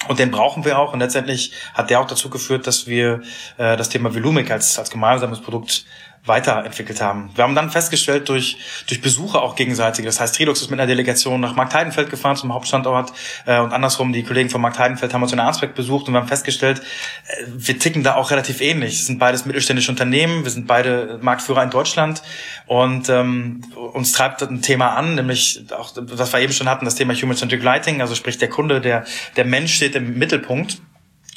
Und 0.08 0.20
den 0.20 0.32
brauchen 0.32 0.66
wir 0.66 0.80
auch. 0.80 0.94
Und 0.94 1.00
letztendlich 1.00 1.52
hat 1.74 1.90
der 1.90 2.00
auch 2.00 2.08
dazu 2.08 2.30
geführt, 2.30 2.68
dass 2.68 2.88
wir 2.88 3.22
äh, 3.58 3.78
das 3.78 3.90
Thema 3.90 4.14
Volumic 4.14 4.52
als, 4.52 4.78
als 4.80 4.90
gemeinsames 4.90 5.42
Produkt 5.42 5.86
weiterentwickelt 6.26 7.02
haben. 7.02 7.30
Wir 7.36 7.44
haben 7.44 7.56
dann 7.56 7.70
festgestellt 7.70 8.30
durch, 8.30 8.58
durch 8.88 9.02
Besuche 9.02 9.42
auch 9.42 9.56
gegenseitig, 9.56 10.06
das 10.06 10.20
heißt 10.20 10.36
Trilux 10.36 10.62
ist 10.62 10.72
mit 10.72 10.80
einer 10.80 10.88
Delegation 10.88 11.40
nach 11.40 11.56
Markt 11.56 11.74
Heidenfeld 11.74 12.10
gefahren 12.10 12.36
zum 12.36 12.54
Hauptstandort 12.54 13.14
äh, 13.46 13.60
und 13.60 13.74
andersrum 13.74 14.14
die 14.14 14.24
Kollegen 14.24 14.50
von 14.50 14.62
Markt 14.62 14.80
Heidenfeld 14.80 15.14
haben 15.14 15.24
uns 15.24 15.34
in 15.34 15.40
Arnsberg 15.40 15.76
besucht 15.76 16.08
und 16.08 16.14
wir 16.14 16.20
haben 16.22 16.28
festgestellt, 16.28 16.80
äh, 17.28 17.46
wir 17.48 17.78
ticken 17.78 18.04
da 18.04 18.16
auch 18.16 18.32
relativ 18.32 18.62
ähnlich. 18.62 18.96
Es 18.96 19.08
sind 19.08 19.20
beides 19.20 19.46
mittelständische 19.46 19.92
Unternehmen, 19.92 20.44
wir 20.44 20.52
sind 20.52 20.68
beide 20.68 21.20
Marktführer 21.22 21.64
in 21.64 21.70
Deutschland 21.70 22.22
und 22.66 23.10
ähm, 23.10 23.62
uns 23.76 24.12
treibt 24.12 24.42
ein 24.42 24.62
Thema 24.62 24.96
an, 24.96 25.16
nämlich 25.16 25.66
auch, 25.72 25.92
was 25.96 26.34
wir 26.34 26.40
eben 26.40 26.54
schon 26.54 26.70
hatten, 26.70 26.86
das 26.86 26.96
Thema 26.96 27.14
Human-Centric 27.14 27.62
Lighting, 27.62 28.02
also 28.02 28.16
sprich 28.16 28.38
der 28.38 28.50
Kunde, 28.50 28.82
der, 28.82 29.06
der 29.36 29.46
Mensch 29.46 29.76
steht 29.76 29.96
im 29.96 30.18
Mittelpunkt. 30.18 30.80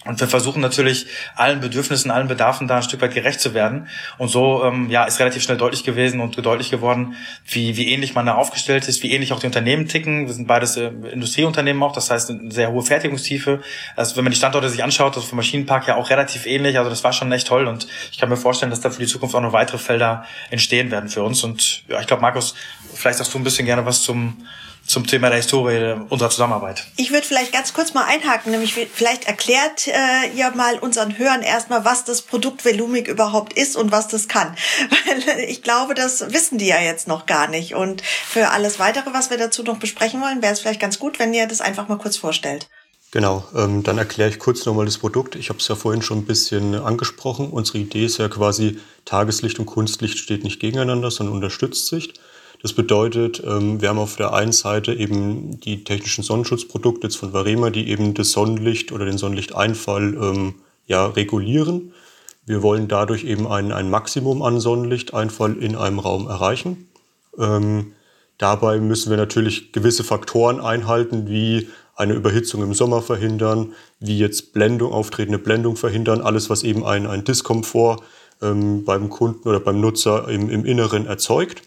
Und 0.08 0.18
wir 0.20 0.26
versuchen 0.26 0.62
natürlich 0.62 1.06
allen 1.36 1.60
Bedürfnissen, 1.60 2.10
allen 2.10 2.28
Bedarfen 2.28 2.66
da 2.66 2.76
ein 2.76 2.82
Stück 2.82 3.02
weit 3.02 3.12
gerecht 3.12 3.40
zu 3.40 3.52
werden. 3.52 3.88
Und 4.16 4.28
so 4.30 4.64
ähm, 4.64 4.88
ja, 4.88 5.04
ist 5.04 5.20
relativ 5.20 5.42
schnell 5.42 5.58
deutlich 5.58 5.84
gewesen 5.84 6.20
und 6.20 6.34
deutlich 6.42 6.70
geworden, 6.70 7.14
wie, 7.46 7.76
wie 7.76 7.92
ähnlich 7.92 8.14
man 8.14 8.24
da 8.24 8.34
aufgestellt 8.34 8.88
ist, 8.88 9.02
wie 9.02 9.12
ähnlich 9.12 9.34
auch 9.34 9.40
die 9.40 9.44
Unternehmen 9.44 9.86
ticken. 9.86 10.26
Wir 10.26 10.32
sind 10.32 10.46
beides 10.46 10.78
äh, 10.78 10.86
Industrieunternehmen 11.12 11.82
auch, 11.82 11.92
das 11.92 12.10
heißt 12.10 12.30
eine 12.30 12.50
sehr 12.50 12.72
hohe 12.72 12.82
Fertigungstiefe. 12.82 13.60
Also 13.96 14.16
wenn 14.16 14.24
man 14.24 14.30
die 14.30 14.38
Standorte 14.38 14.70
sich 14.70 14.82
anschaut, 14.82 15.14
das 15.14 15.24
ist 15.24 15.28
vom 15.28 15.36
Maschinenpark 15.36 15.86
ja 15.86 15.96
auch 15.96 16.08
relativ 16.08 16.46
ähnlich. 16.46 16.78
Also 16.78 16.88
das 16.88 17.04
war 17.04 17.12
schon 17.12 17.30
echt 17.30 17.46
toll 17.46 17.66
und 17.66 17.86
ich 18.10 18.16
kann 18.16 18.30
mir 18.30 18.38
vorstellen, 18.38 18.70
dass 18.70 18.80
da 18.80 18.88
für 18.88 19.00
die 19.00 19.08
Zukunft 19.08 19.34
auch 19.34 19.42
noch 19.42 19.52
weitere 19.52 19.76
Felder 19.76 20.24
entstehen 20.48 20.90
werden 20.90 21.10
für 21.10 21.22
uns. 21.22 21.44
Und 21.44 21.82
ja, 21.86 22.00
ich 22.00 22.06
glaube, 22.06 22.22
Markus, 22.22 22.54
vielleicht 22.94 23.18
sagst 23.18 23.34
du 23.34 23.38
ein 23.38 23.44
bisschen 23.44 23.66
gerne 23.66 23.84
was 23.84 24.02
zum 24.02 24.38
zum 24.88 25.06
Thema 25.06 25.28
der 25.28 25.36
Historie 25.36 25.94
unserer 26.08 26.30
Zusammenarbeit. 26.30 26.86
Ich 26.96 27.12
würde 27.12 27.26
vielleicht 27.26 27.52
ganz 27.52 27.74
kurz 27.74 27.92
mal 27.92 28.04
einhaken, 28.04 28.50
nämlich 28.50 28.74
vielleicht 28.92 29.26
erklärt 29.26 29.86
äh, 29.86 30.30
ihr 30.34 30.50
mal 30.52 30.78
unseren 30.78 31.16
Hörern 31.18 31.42
erstmal, 31.42 31.84
was 31.84 32.04
das 32.04 32.22
Produkt 32.22 32.64
Velumic 32.64 33.06
überhaupt 33.06 33.52
ist 33.52 33.76
und 33.76 33.92
was 33.92 34.08
das 34.08 34.28
kann. 34.28 34.56
Weil 35.06 35.40
ich 35.40 35.62
glaube, 35.62 35.94
das 35.94 36.32
wissen 36.32 36.58
die 36.58 36.66
ja 36.66 36.80
jetzt 36.80 37.06
noch 37.06 37.26
gar 37.26 37.48
nicht. 37.48 37.74
Und 37.74 38.02
für 38.02 38.48
alles 38.48 38.78
weitere, 38.78 39.12
was 39.12 39.30
wir 39.30 39.36
dazu 39.36 39.62
noch 39.62 39.78
besprechen 39.78 40.22
wollen, 40.22 40.42
wäre 40.42 40.54
es 40.54 40.60
vielleicht 40.60 40.80
ganz 40.80 40.98
gut, 40.98 41.18
wenn 41.18 41.34
ihr 41.34 41.46
das 41.46 41.60
einfach 41.60 41.88
mal 41.88 41.98
kurz 41.98 42.16
vorstellt. 42.16 42.66
Genau, 43.10 43.46
ähm, 43.54 43.82
dann 43.82 43.96
erkläre 43.96 44.28
ich 44.28 44.38
kurz 44.38 44.66
nochmal 44.66 44.84
das 44.84 44.98
Produkt. 44.98 45.34
Ich 45.34 45.48
habe 45.48 45.58
es 45.58 45.68
ja 45.68 45.74
vorhin 45.74 46.02
schon 46.02 46.18
ein 46.18 46.26
bisschen 46.26 46.74
angesprochen. 46.74 47.50
Unsere 47.50 47.78
Idee 47.78 48.04
ist 48.04 48.18
ja 48.18 48.28
quasi, 48.28 48.78
Tageslicht 49.06 49.58
und 49.58 49.66
Kunstlicht 49.66 50.18
steht 50.18 50.44
nicht 50.44 50.60
gegeneinander, 50.60 51.10
sondern 51.10 51.34
unterstützt 51.34 51.88
sich. 51.88 52.12
Das 52.60 52.72
bedeutet, 52.72 53.42
ähm, 53.46 53.80
wir 53.80 53.88
haben 53.88 53.98
auf 53.98 54.16
der 54.16 54.32
einen 54.32 54.52
Seite 54.52 54.92
eben 54.92 55.60
die 55.60 55.84
technischen 55.84 56.24
Sonnenschutzprodukte 56.24 57.06
jetzt 57.06 57.16
von 57.16 57.32
Varema, 57.32 57.70
die 57.70 57.88
eben 57.88 58.14
das 58.14 58.32
Sonnenlicht 58.32 58.90
oder 58.90 59.04
den 59.04 59.18
Sonnenlichteinfall 59.18 60.14
ähm, 60.14 60.54
ja, 60.86 61.06
regulieren. 61.06 61.92
Wir 62.46 62.62
wollen 62.62 62.88
dadurch 62.88 63.24
eben 63.24 63.46
ein, 63.46 63.72
ein 63.72 63.90
Maximum 63.90 64.42
an 64.42 64.58
Sonnenlichteinfall 64.58 65.56
in 65.62 65.76
einem 65.76 65.98
Raum 65.98 66.26
erreichen. 66.26 66.88
Ähm, 67.38 67.92
dabei 68.38 68.80
müssen 68.80 69.10
wir 69.10 69.18
natürlich 69.18 69.72
gewisse 69.72 70.02
Faktoren 70.02 70.58
einhalten, 70.58 71.28
wie 71.28 71.68
eine 71.94 72.14
Überhitzung 72.14 72.62
im 72.62 72.74
Sommer 72.74 73.02
verhindern, 73.02 73.74
wie 74.00 74.18
jetzt 74.18 74.52
Blendung, 74.52 74.92
auftretende 74.92 75.38
Blendung 75.38 75.76
verhindern, 75.76 76.20
alles, 76.20 76.48
was 76.48 76.62
eben 76.62 76.84
ein, 76.84 77.06
ein 77.06 77.24
Diskomfort 77.24 78.02
ähm, 78.40 78.84
beim 78.84 79.10
Kunden 79.10 79.48
oder 79.48 79.60
beim 79.60 79.80
Nutzer 79.80 80.28
im, 80.28 80.48
im 80.48 80.64
Inneren 80.64 81.06
erzeugt. 81.06 81.62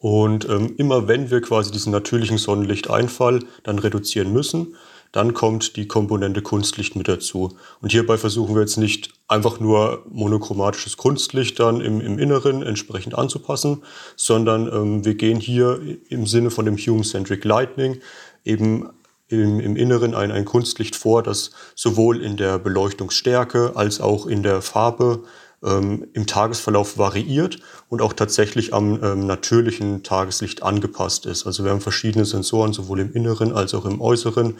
Und 0.00 0.48
ähm, 0.48 0.74
immer 0.76 1.08
wenn 1.08 1.30
wir 1.30 1.40
quasi 1.40 1.70
diesen 1.70 1.92
natürlichen 1.92 2.38
Sonnenlichteinfall 2.38 3.40
dann 3.62 3.78
reduzieren 3.78 4.32
müssen, 4.32 4.76
dann 5.12 5.32
kommt 5.32 5.76
die 5.76 5.88
Komponente 5.88 6.42
Kunstlicht 6.42 6.94
mit 6.94 7.08
dazu. 7.08 7.56
Und 7.80 7.92
hierbei 7.92 8.18
versuchen 8.18 8.54
wir 8.54 8.60
jetzt 8.60 8.76
nicht 8.76 9.14
einfach 9.28 9.60
nur 9.60 10.04
monochromatisches 10.10 10.96
Kunstlicht 10.98 11.58
dann 11.58 11.80
im, 11.80 12.00
im 12.00 12.18
Inneren 12.18 12.62
entsprechend 12.62 13.16
anzupassen, 13.16 13.82
sondern 14.16 14.68
ähm, 14.68 15.04
wir 15.04 15.14
gehen 15.14 15.40
hier 15.40 15.80
im 16.08 16.26
Sinne 16.26 16.50
von 16.50 16.66
dem 16.66 16.76
Human-Centric 16.76 17.44
Lightning 17.44 18.00
eben 18.44 18.90
im, 19.28 19.58
im 19.58 19.74
Inneren 19.74 20.14
ein, 20.14 20.30
ein 20.30 20.44
Kunstlicht 20.44 20.94
vor, 20.94 21.22
das 21.22 21.50
sowohl 21.74 22.22
in 22.22 22.36
der 22.36 22.58
Beleuchtungsstärke 22.58 23.72
als 23.74 24.00
auch 24.00 24.26
in 24.26 24.42
der 24.42 24.62
Farbe 24.62 25.22
ähm, 25.64 26.06
im 26.12 26.26
Tagesverlauf 26.26 26.98
variiert 26.98 27.58
und 27.88 28.02
auch 28.02 28.12
tatsächlich 28.12 28.74
am 28.74 29.02
ähm, 29.02 29.26
natürlichen 29.26 30.02
Tageslicht 30.02 30.62
angepasst 30.62 31.26
ist. 31.26 31.46
Also 31.46 31.64
wir 31.64 31.70
haben 31.70 31.80
verschiedene 31.80 32.24
Sensoren, 32.24 32.72
sowohl 32.72 33.00
im 33.00 33.12
Inneren 33.12 33.52
als 33.52 33.74
auch 33.74 33.84
im 33.84 34.00
Äußeren, 34.00 34.56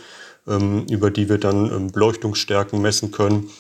ähm, 0.47 0.87
über 0.91 1.11
die 1.11 1.29
wir 1.29 1.39
dann 1.39 1.71
ähm, 1.71 1.93
Beleuchtungsstärken 1.93 2.81
messen 2.81 3.11
können, 3.11 3.51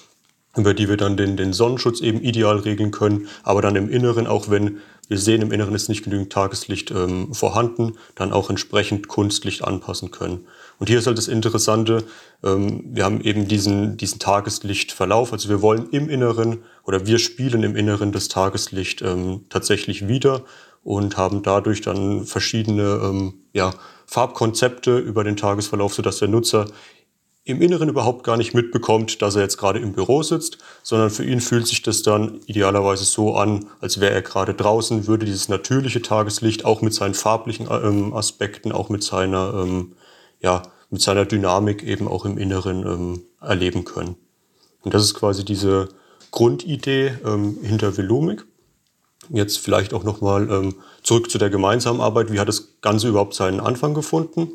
über 0.56 0.72
die 0.72 0.88
wir 0.88 0.96
dann 0.96 1.16
den, 1.16 1.36
den 1.36 1.52
Sonnenschutz 1.52 2.00
eben 2.00 2.20
ideal 2.20 2.58
regeln 2.58 2.90
können, 2.90 3.28
aber 3.42 3.60
dann 3.60 3.76
im 3.76 3.90
Inneren, 3.90 4.26
auch 4.26 4.48
wenn 4.48 4.78
wir 5.08 5.18
sehen, 5.18 5.42
im 5.42 5.52
Inneren 5.52 5.74
ist 5.74 5.88
nicht 5.88 6.02
genügend 6.02 6.32
Tageslicht 6.32 6.90
ähm, 6.90 7.32
vorhanden, 7.32 7.96
dann 8.16 8.32
auch 8.32 8.50
entsprechend 8.50 9.08
Kunstlicht 9.08 9.62
anpassen 9.62 10.10
können. 10.10 10.46
Und 10.78 10.88
hier 10.88 10.98
ist 10.98 11.06
halt 11.06 11.18
das 11.18 11.28
Interessante, 11.28 12.04
ähm, 12.44 12.84
wir 12.86 13.04
haben 13.04 13.20
eben 13.20 13.48
diesen, 13.48 13.96
diesen 13.96 14.18
Tageslichtverlauf, 14.18 15.32
also 15.32 15.48
wir 15.48 15.62
wollen 15.62 15.88
im 15.90 16.08
Inneren 16.08 16.58
oder 16.84 17.06
wir 17.06 17.18
spielen 17.18 17.62
im 17.62 17.76
Inneren 17.76 18.12
das 18.12 18.28
Tageslicht 18.28 19.02
ähm, 19.02 19.46
tatsächlich 19.48 20.08
wieder 20.08 20.44
und 20.84 21.16
haben 21.16 21.42
dadurch 21.42 21.80
dann 21.80 22.26
verschiedene 22.26 23.00
ähm, 23.02 23.34
ja, 23.52 23.74
Farbkonzepte 24.06 24.98
über 24.98 25.24
den 25.24 25.36
Tagesverlauf, 25.36 25.94
sodass 25.94 26.18
der 26.18 26.28
Nutzer 26.28 26.66
im 27.46 27.62
Inneren 27.62 27.88
überhaupt 27.88 28.24
gar 28.24 28.36
nicht 28.36 28.54
mitbekommt, 28.54 29.22
dass 29.22 29.36
er 29.36 29.42
jetzt 29.42 29.56
gerade 29.56 29.78
im 29.78 29.92
Büro 29.92 30.24
sitzt, 30.24 30.58
sondern 30.82 31.10
für 31.10 31.24
ihn 31.24 31.40
fühlt 31.40 31.66
sich 31.66 31.80
das 31.80 32.02
dann 32.02 32.40
idealerweise 32.46 33.04
so 33.04 33.36
an, 33.36 33.66
als 33.80 34.00
wäre 34.00 34.12
er 34.12 34.22
gerade 34.22 34.52
draußen, 34.52 35.06
würde 35.06 35.26
dieses 35.26 35.48
natürliche 35.48 36.02
Tageslicht 36.02 36.64
auch 36.64 36.82
mit 36.82 36.92
seinen 36.92 37.14
farblichen 37.14 37.68
ähm, 37.70 38.12
Aspekten, 38.14 38.72
auch 38.72 38.88
mit 38.88 39.04
seiner, 39.04 39.54
ähm, 39.54 39.92
ja, 40.40 40.62
mit 40.90 41.02
seiner 41.02 41.24
Dynamik 41.24 41.82
eben 41.82 42.08
auch 42.08 42.24
im 42.24 42.38
Inneren 42.38 42.86
ähm, 42.86 43.22
erleben 43.40 43.84
können. 43.84 44.16
Und 44.82 44.94
das 44.94 45.02
ist 45.02 45.14
quasi 45.14 45.44
diese 45.44 45.88
Grundidee 46.30 47.14
ähm, 47.24 47.58
hinter 47.62 47.96
Velumik. 47.96 48.46
Jetzt 49.30 49.58
vielleicht 49.58 49.92
auch 49.92 50.04
nochmal 50.04 50.48
ähm, 50.50 50.74
zurück 51.02 51.30
zu 51.30 51.38
der 51.38 51.50
gemeinsamen 51.50 52.00
Arbeit. 52.00 52.32
Wie 52.32 52.38
hat 52.38 52.48
das 52.48 52.80
Ganze 52.80 53.08
überhaupt 53.08 53.34
seinen 53.34 53.58
Anfang 53.58 53.94
gefunden? 53.94 54.50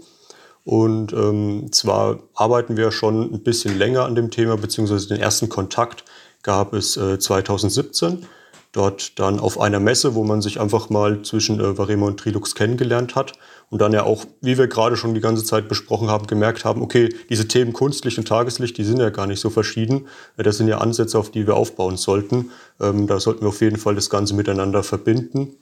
Und 0.63 1.11
ähm, 1.11 1.71
zwar 1.71 2.19
arbeiten 2.33 2.77
wir 2.77 2.91
schon 2.91 3.33
ein 3.33 3.43
bisschen 3.43 3.77
länger 3.77 4.05
an 4.05 4.15
dem 4.15 4.31
Thema, 4.31 4.57
beziehungsweise 4.57 5.07
den 5.07 5.19
ersten 5.19 5.49
Kontakt 5.49 6.05
gab 6.43 6.73
es 6.73 6.95
äh, 6.97 7.19
2017. 7.19 8.25
Dort 8.71 9.19
dann 9.19 9.39
auf 9.39 9.59
einer 9.59 9.81
Messe, 9.81 10.15
wo 10.15 10.23
man 10.23 10.41
sich 10.41 10.61
einfach 10.61 10.89
mal 10.89 11.23
zwischen 11.23 11.59
äh, 11.59 11.77
Varema 11.77 12.07
und 12.07 12.19
Trilux 12.19 12.55
kennengelernt 12.55 13.15
hat 13.15 13.33
und 13.71 13.81
dann 13.81 13.93
ja 13.93 14.03
auch, 14.03 14.25
wie 14.41 14.57
wir 14.57 14.67
gerade 14.67 14.97
schon 14.97 15.13
die 15.15 15.21
ganze 15.21 15.45
Zeit 15.45 15.67
besprochen 15.69 16.09
haben, 16.09 16.27
gemerkt 16.27 16.65
haben, 16.65 16.81
okay, 16.81 17.15
diese 17.29 17.47
Themen 17.47 17.71
Kunstlicht 17.71 18.17
und 18.17 18.27
Tageslicht, 18.27 18.77
die 18.77 18.83
sind 18.83 18.99
ja 18.99 19.09
gar 19.09 19.27
nicht 19.27 19.39
so 19.39 19.49
verschieden. 19.49 20.07
Äh, 20.37 20.43
das 20.43 20.57
sind 20.57 20.67
ja 20.67 20.77
Ansätze, 20.77 21.17
auf 21.17 21.31
die 21.31 21.47
wir 21.47 21.55
aufbauen 21.55 21.97
sollten. 21.97 22.51
Ähm, 22.79 23.07
da 23.07 23.19
sollten 23.19 23.41
wir 23.41 23.47
auf 23.47 23.61
jeden 23.61 23.77
Fall 23.77 23.95
das 23.95 24.09
Ganze 24.09 24.35
miteinander 24.35 24.83
verbinden 24.83 25.55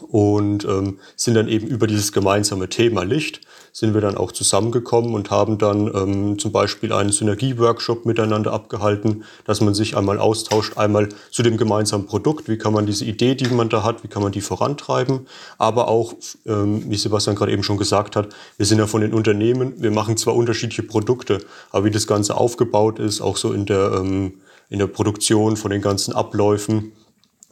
und 0.00 0.64
ähm, 0.64 0.98
sind 1.16 1.34
dann 1.34 1.48
eben 1.48 1.66
über 1.66 1.86
dieses 1.86 2.12
gemeinsame 2.12 2.68
Thema 2.68 3.04
Licht 3.04 3.42
sind 3.76 3.92
wir 3.92 4.00
dann 4.00 4.16
auch 4.16 4.30
zusammengekommen 4.30 5.14
und 5.14 5.32
haben 5.32 5.58
dann 5.58 5.88
ähm, 5.92 6.38
zum 6.38 6.52
Beispiel 6.52 6.92
einen 6.92 7.10
Synergie-Workshop 7.10 8.06
miteinander 8.06 8.52
abgehalten, 8.52 9.24
dass 9.46 9.60
man 9.60 9.74
sich 9.74 9.96
einmal 9.96 10.20
austauscht, 10.20 10.78
einmal 10.78 11.08
zu 11.32 11.42
dem 11.42 11.56
gemeinsamen 11.56 12.06
Produkt, 12.06 12.48
wie 12.48 12.56
kann 12.56 12.72
man 12.72 12.86
diese 12.86 13.04
Idee, 13.04 13.34
die 13.34 13.48
man 13.48 13.68
da 13.68 13.82
hat, 13.82 14.04
wie 14.04 14.08
kann 14.08 14.22
man 14.22 14.30
die 14.30 14.42
vorantreiben, 14.42 15.26
aber 15.58 15.88
auch, 15.88 16.14
ähm, 16.46 16.84
wie 16.88 16.96
Sebastian 16.96 17.34
gerade 17.34 17.50
eben 17.50 17.64
schon 17.64 17.76
gesagt 17.76 18.14
hat, 18.14 18.28
wir 18.58 18.64
sind 18.64 18.78
ja 18.78 18.86
von 18.86 19.00
den 19.00 19.12
Unternehmen, 19.12 19.74
wir 19.78 19.90
machen 19.90 20.16
zwar 20.16 20.36
unterschiedliche 20.36 20.84
Produkte, 20.84 21.40
aber 21.72 21.84
wie 21.84 21.90
das 21.90 22.06
Ganze 22.06 22.36
aufgebaut 22.36 23.00
ist, 23.00 23.20
auch 23.20 23.36
so 23.36 23.52
in 23.52 23.66
der, 23.66 23.92
ähm, 23.96 24.34
in 24.70 24.78
der 24.78 24.86
Produktion 24.86 25.56
von 25.56 25.72
den 25.72 25.82
ganzen 25.82 26.14
Abläufen, 26.14 26.92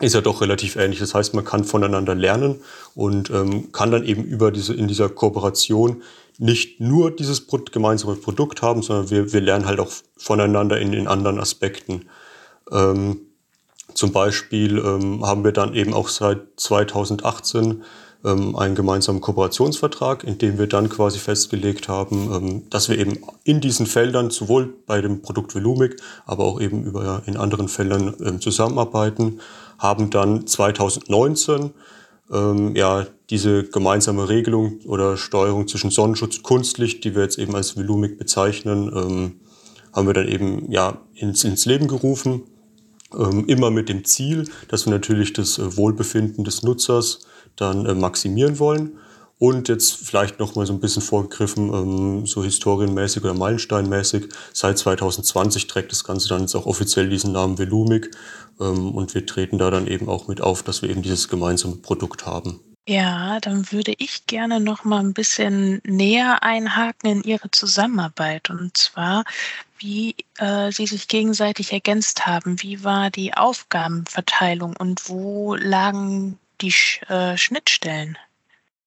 ist 0.02 0.14
ja 0.14 0.20
doch 0.20 0.40
relativ 0.40 0.76
ähnlich. 0.76 0.98
Das 0.98 1.14
heißt, 1.14 1.34
man 1.34 1.44
kann 1.44 1.64
voneinander 1.64 2.14
lernen 2.14 2.60
und 2.94 3.30
ähm, 3.30 3.72
kann 3.72 3.90
dann 3.90 4.04
eben 4.04 4.24
über 4.24 4.50
diese, 4.50 4.74
in 4.74 4.88
dieser 4.88 5.08
Kooperation 5.08 6.02
nicht 6.38 6.80
nur 6.80 7.10
dieses 7.10 7.46
gemeinsame 7.70 8.16
Produkt 8.16 8.62
haben, 8.62 8.82
sondern 8.82 9.10
wir, 9.10 9.32
wir 9.32 9.40
lernen 9.40 9.66
halt 9.66 9.80
auch 9.80 9.90
voneinander 10.16 10.80
in 10.80 10.92
den 10.92 11.06
anderen 11.06 11.38
Aspekten. 11.38 12.06
Ähm, 12.70 13.20
zum 13.94 14.12
Beispiel 14.12 14.78
ähm, 14.78 15.24
haben 15.24 15.44
wir 15.44 15.52
dann 15.52 15.74
eben 15.74 15.94
auch 15.94 16.08
seit 16.08 16.40
2018 16.56 17.82
ähm, 18.24 18.56
einen 18.56 18.74
gemeinsamen 18.74 19.20
Kooperationsvertrag, 19.20 20.24
in 20.24 20.38
dem 20.38 20.58
wir 20.58 20.66
dann 20.66 20.88
quasi 20.88 21.18
festgelegt 21.18 21.88
haben, 21.88 22.32
ähm, 22.32 22.70
dass 22.70 22.88
wir 22.88 22.98
eben 22.98 23.18
in 23.44 23.60
diesen 23.60 23.86
Feldern 23.86 24.30
sowohl 24.30 24.74
bei 24.86 25.00
dem 25.00 25.22
Produkt 25.22 25.54
Velumik, 25.54 25.96
aber 26.24 26.44
auch 26.44 26.60
eben 26.60 26.84
über 26.84 27.22
in 27.26 27.36
anderen 27.36 27.68
Feldern 27.68 28.14
ähm, 28.24 28.40
zusammenarbeiten 28.40 29.40
haben 29.82 30.10
dann 30.10 30.46
2019 30.46 31.72
ähm, 32.32 32.76
ja 32.76 33.06
diese 33.30 33.64
gemeinsame 33.64 34.28
Regelung 34.28 34.80
oder 34.86 35.16
Steuerung 35.16 35.66
zwischen 35.66 35.90
Sonnenschutz 35.90 36.36
und 36.36 36.42
Kunstlicht, 36.44 37.02
die 37.04 37.14
wir 37.14 37.22
jetzt 37.22 37.38
eben 37.38 37.54
als 37.54 37.76
Velumik 37.76 38.18
bezeichnen, 38.18 38.90
ähm, 38.94 39.40
haben 39.92 40.06
wir 40.06 40.14
dann 40.14 40.28
eben 40.28 40.70
ja 40.70 40.98
ins, 41.14 41.44
ins 41.44 41.66
Leben 41.66 41.88
gerufen. 41.88 42.42
Ähm, 43.18 43.46
immer 43.46 43.70
mit 43.70 43.90
dem 43.90 44.04
Ziel, 44.04 44.48
dass 44.68 44.86
wir 44.86 44.92
natürlich 44.92 45.34
das 45.34 45.58
äh, 45.58 45.76
Wohlbefinden 45.76 46.44
des 46.44 46.62
Nutzers 46.62 47.26
dann 47.56 47.84
äh, 47.84 47.94
maximieren 47.94 48.58
wollen 48.58 48.92
und 49.42 49.68
jetzt 49.68 49.96
vielleicht 49.96 50.38
noch 50.38 50.54
mal 50.54 50.64
so 50.66 50.72
ein 50.72 50.78
bisschen 50.78 51.02
vorgegriffen, 51.02 51.74
ähm, 51.74 52.26
so 52.26 52.44
historienmäßig 52.44 53.24
oder 53.24 53.34
meilensteinmäßig. 53.34 54.28
Seit 54.52 54.78
2020 54.78 55.66
trägt 55.66 55.90
das 55.90 56.04
Ganze 56.04 56.28
dann 56.28 56.42
jetzt 56.42 56.54
auch 56.54 56.66
offiziell 56.66 57.08
diesen 57.08 57.32
Namen 57.32 57.58
Velumik. 57.58 58.12
Ähm, 58.62 58.92
und 58.92 59.14
wir 59.14 59.26
treten 59.26 59.58
da 59.58 59.70
dann 59.70 59.86
eben 59.86 60.08
auch 60.08 60.28
mit 60.28 60.40
auf, 60.40 60.62
dass 60.62 60.82
wir 60.82 60.90
eben 60.90 61.02
dieses 61.02 61.28
gemeinsame 61.28 61.76
Produkt 61.76 62.26
haben. 62.26 62.60
Ja, 62.88 63.38
dann 63.38 63.70
würde 63.70 63.94
ich 63.98 64.26
gerne 64.26 64.58
noch 64.58 64.82
mal 64.82 64.98
ein 64.98 65.14
bisschen 65.14 65.80
näher 65.84 66.42
einhaken 66.42 67.10
in 67.10 67.22
Ihre 67.22 67.50
Zusammenarbeit. 67.50 68.50
Und 68.50 68.76
zwar, 68.76 69.24
wie 69.78 70.16
äh, 70.38 70.72
Sie 70.72 70.86
sich 70.86 71.06
gegenseitig 71.06 71.72
ergänzt 71.72 72.26
haben. 72.26 72.60
Wie 72.60 72.82
war 72.82 73.10
die 73.10 73.34
Aufgabenverteilung 73.34 74.76
und 74.76 75.08
wo 75.08 75.54
lagen 75.54 76.38
die 76.60 76.74
äh, 77.08 77.36
Schnittstellen? 77.36 78.18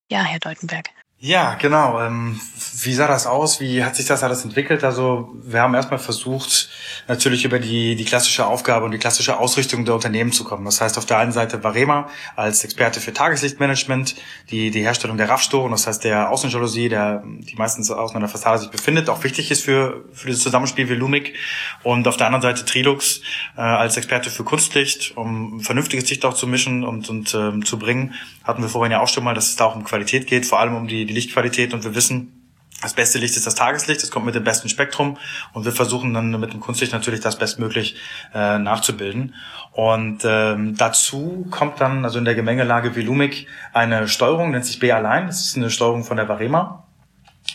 Ja, 0.10 0.24
Herr 0.24 0.40
Deutenberg. 0.40 0.90
Ja, 1.26 1.56
genau. 1.56 2.00
Ähm, 2.02 2.40
wie 2.84 2.94
sah 2.94 3.08
das 3.08 3.26
aus? 3.26 3.60
Wie 3.60 3.84
hat 3.84 3.96
sich 3.96 4.06
das 4.06 4.22
alles 4.22 4.44
entwickelt? 4.44 4.84
Also 4.84 5.34
wir 5.44 5.62
haben 5.62 5.74
erstmal 5.74 5.98
versucht, 5.98 6.70
natürlich 7.08 7.46
über 7.46 7.58
die, 7.58 7.96
die 7.96 8.06
klassische 8.06 8.46
Aufgabe 8.46 8.86
und 8.86 8.92
die 8.92 9.00
klassische 9.00 9.40
Ausrichtung 9.40 9.86
der 9.86 9.96
Unternehmen 9.96 10.32
zu 10.32 10.44
kommen. 10.44 10.66
Das 10.66 10.82
heißt, 10.82 11.00
auf 11.00 11.08
der 11.08 11.18
einen 11.18 11.32
Seite 11.32 11.64
Varema 11.64 12.10
als 12.36 12.64
Experte 12.64 13.00
für 13.00 13.12
Tageslichtmanagement, 13.12 14.16
die, 14.52 14.70
die 14.70 14.82
Herstellung 14.82 15.18
der 15.18 15.28
RAF-Storen, 15.28 15.72
das 15.72 15.88
heißt 15.88 16.04
der 16.04 16.30
Außenjalousie, 16.30 16.90
der, 16.90 17.24
die 17.26 17.56
meistens 17.56 17.90
außen 17.90 18.16
an 18.16 18.22
der 18.22 18.30
Fassade 18.30 18.60
sich 18.60 18.70
befindet, 18.70 19.10
auch 19.10 19.24
wichtig 19.24 19.50
ist 19.50 19.64
für, 19.64 20.06
für 20.14 20.30
das 20.30 20.42
Zusammenspiel 20.42 20.90
wie 20.90 20.94
Lumik. 20.94 21.34
Und 21.82 22.08
auf 22.08 22.18
der 22.18 22.28
anderen 22.28 22.44
Seite 22.44 22.66
Trilux 22.66 23.22
äh, 23.58 23.62
als 23.62 23.98
Experte 23.98 24.30
für 24.30 24.44
Kunstlicht, 24.44 25.18
um 25.18 25.60
vernünftiges 25.62 26.08
Licht 26.08 26.24
auch 26.24 26.36
zu 26.36 26.46
mischen 26.46 26.84
und, 26.84 27.10
und 27.10 27.34
ähm, 27.34 27.66
zu 27.66 27.80
bringen. 27.80 28.14
Hatten 28.44 28.62
wir 28.62 28.70
vorhin 28.70 28.92
ja 28.92 29.00
auch 29.00 29.08
schon 29.08 29.24
mal, 29.24 29.34
dass 29.34 29.48
es 29.48 29.56
da 29.56 29.66
auch 29.66 29.76
um 29.76 29.84
Qualität 29.84 30.28
geht, 30.28 30.46
vor 30.46 30.60
allem 30.60 30.76
um 30.76 30.88
die 30.88 31.06
die, 31.06 31.14
Lichtqualität 31.16 31.74
und 31.74 31.84
wir 31.84 31.96
wissen, 31.96 32.46
das 32.82 32.94
beste 32.94 33.18
Licht 33.18 33.36
ist 33.36 33.48
das 33.48 33.56
Tageslicht, 33.56 34.04
das 34.04 34.12
kommt 34.12 34.26
mit 34.26 34.36
dem 34.36 34.44
besten 34.44 34.70
Spektrum 34.70 35.18
und 35.54 35.66
wir 35.66 35.72
versuchen 35.72 36.14
dann 36.14 36.38
mit 36.40 36.54
dem 36.54 36.60
Kunstlicht 36.60 36.92
natürlich 36.92 37.22
das 37.22 37.38
bestmöglich 37.38 37.96
äh, 38.34 38.60
nachzubilden. 38.60 39.34
Und 39.72 40.24
ähm, 40.26 40.76
dazu 40.76 41.48
kommt 41.50 41.82
dann 41.82 42.04
also 42.04 42.20
in 42.20 42.26
der 42.26 42.36
Gemengelage 42.36 42.96
Velumik 42.96 43.48
eine 43.74 44.08
Steuerung, 44.08 44.52
nennt 44.52 44.66
sich 44.66 44.80
B-Align, 44.80 45.28
das 45.28 45.42
ist 45.42 45.58
eine 45.58 45.70
Steuerung 45.70 46.04
von 46.04 46.18
der 46.18 46.28
Varema. 46.28 46.85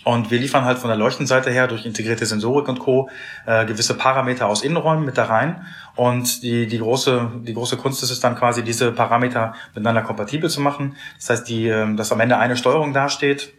Und 0.04 0.30
wir 0.30 0.38
liefern 0.38 0.64
halt 0.64 0.78
von 0.78 0.88
der 0.88 0.96
Leuchtenseite 0.96 1.50
her 1.50 1.66
durch 1.66 1.84
integrierte 1.84 2.24
Sensorik 2.24 2.68
und 2.68 2.78
Co. 2.78 3.10
Äh, 3.44 3.66
gewisse 3.66 3.94
Parameter 3.94 4.46
aus 4.46 4.62
Innenräumen 4.62 5.04
mit 5.04 5.18
da 5.18 5.24
rein. 5.24 5.66
Und 5.94 6.42
die, 6.42 6.66
die, 6.66 6.78
große, 6.78 7.30
die 7.42 7.52
große 7.52 7.76
Kunst 7.76 8.02
ist 8.02 8.10
es 8.10 8.20
dann 8.20 8.34
quasi, 8.34 8.62
diese 8.64 8.92
Parameter 8.92 9.54
miteinander 9.74 10.02
kompatibel 10.02 10.48
zu 10.48 10.60
machen. 10.60 10.96
Das 11.16 11.30
heißt, 11.30 11.48
die, 11.48 11.68
äh, 11.68 11.94
dass 11.96 12.12
am 12.12 12.20
Ende 12.20 12.38
eine 12.38 12.56
Steuerung 12.56 12.94
dasteht 12.94 13.52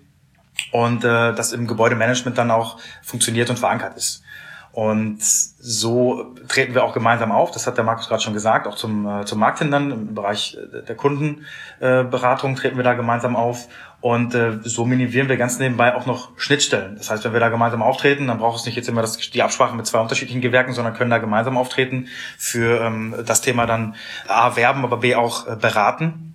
und 0.72 1.04
äh, 1.04 1.34
das 1.34 1.54
im 1.54 1.68
Gebäudemanagement 1.68 2.38
dann 2.38 2.50
auch 2.50 2.80
funktioniert 3.04 3.50
und 3.50 3.60
verankert 3.60 3.96
ist. 3.96 4.24
Und 4.74 5.22
so 5.22 6.34
treten 6.48 6.74
wir 6.74 6.86
auch 6.86 6.94
gemeinsam 6.94 7.32
auf. 7.32 7.52
Das 7.52 7.68
hat 7.68 7.76
der 7.76 7.84
Markus 7.84 8.08
gerade 8.08 8.24
schon 8.24 8.34
gesagt. 8.34 8.68
Auch 8.68 8.76
zum, 8.76 9.06
äh, 9.06 9.26
zum 9.26 9.40
Markthindern 9.40 9.92
im 9.92 10.16
Bereich 10.16 10.58
äh, 10.58 10.84
der 10.84 10.96
Kundenberatung 10.96 12.56
treten 12.56 12.78
wir 12.78 12.84
da 12.84 12.94
gemeinsam 12.94 13.36
auf. 13.36 13.68
Und 14.00 14.34
äh, 14.34 14.60
so 14.64 14.86
minimieren 14.86 15.30
wir 15.30 15.38
ganz 15.38 15.60
nebenbei 15.60 15.94
auch 15.94 16.06
noch 16.06 16.32
Schnittstellen. 16.38 16.96
Das 16.96 17.12
heißt, 17.12 17.24
wenn 17.26 17.34
wir 17.34 17.40
da 17.40 17.50
gemeinsam 17.50 17.84
auftreten, 17.84 18.28
dann 18.28 18.40
braucht 18.40 18.60
es 18.60 18.66
nicht 18.66 18.76
jetzt 18.76 18.88
immer 18.88 19.02
das, 19.02 19.18
die 19.18 19.44
Absprache 19.44 19.76
mit 19.76 19.86
zwei 19.86 20.00
unterschiedlichen 20.00 20.42
Gewerken, 20.42 20.74
sondern 20.74 20.94
können 20.94 21.12
da 21.12 21.18
gemeinsam 21.18 21.58
auftreten 21.58 22.08
für 22.38 22.82
ähm, 22.82 23.14
das 23.26 23.42
Thema 23.42 23.68
dann 23.68 23.96
A, 24.28 24.56
werben, 24.56 24.84
aber 24.86 24.98
B, 24.98 25.16
auch 25.16 25.48
äh, 25.48 25.56
beraten. 25.56 26.34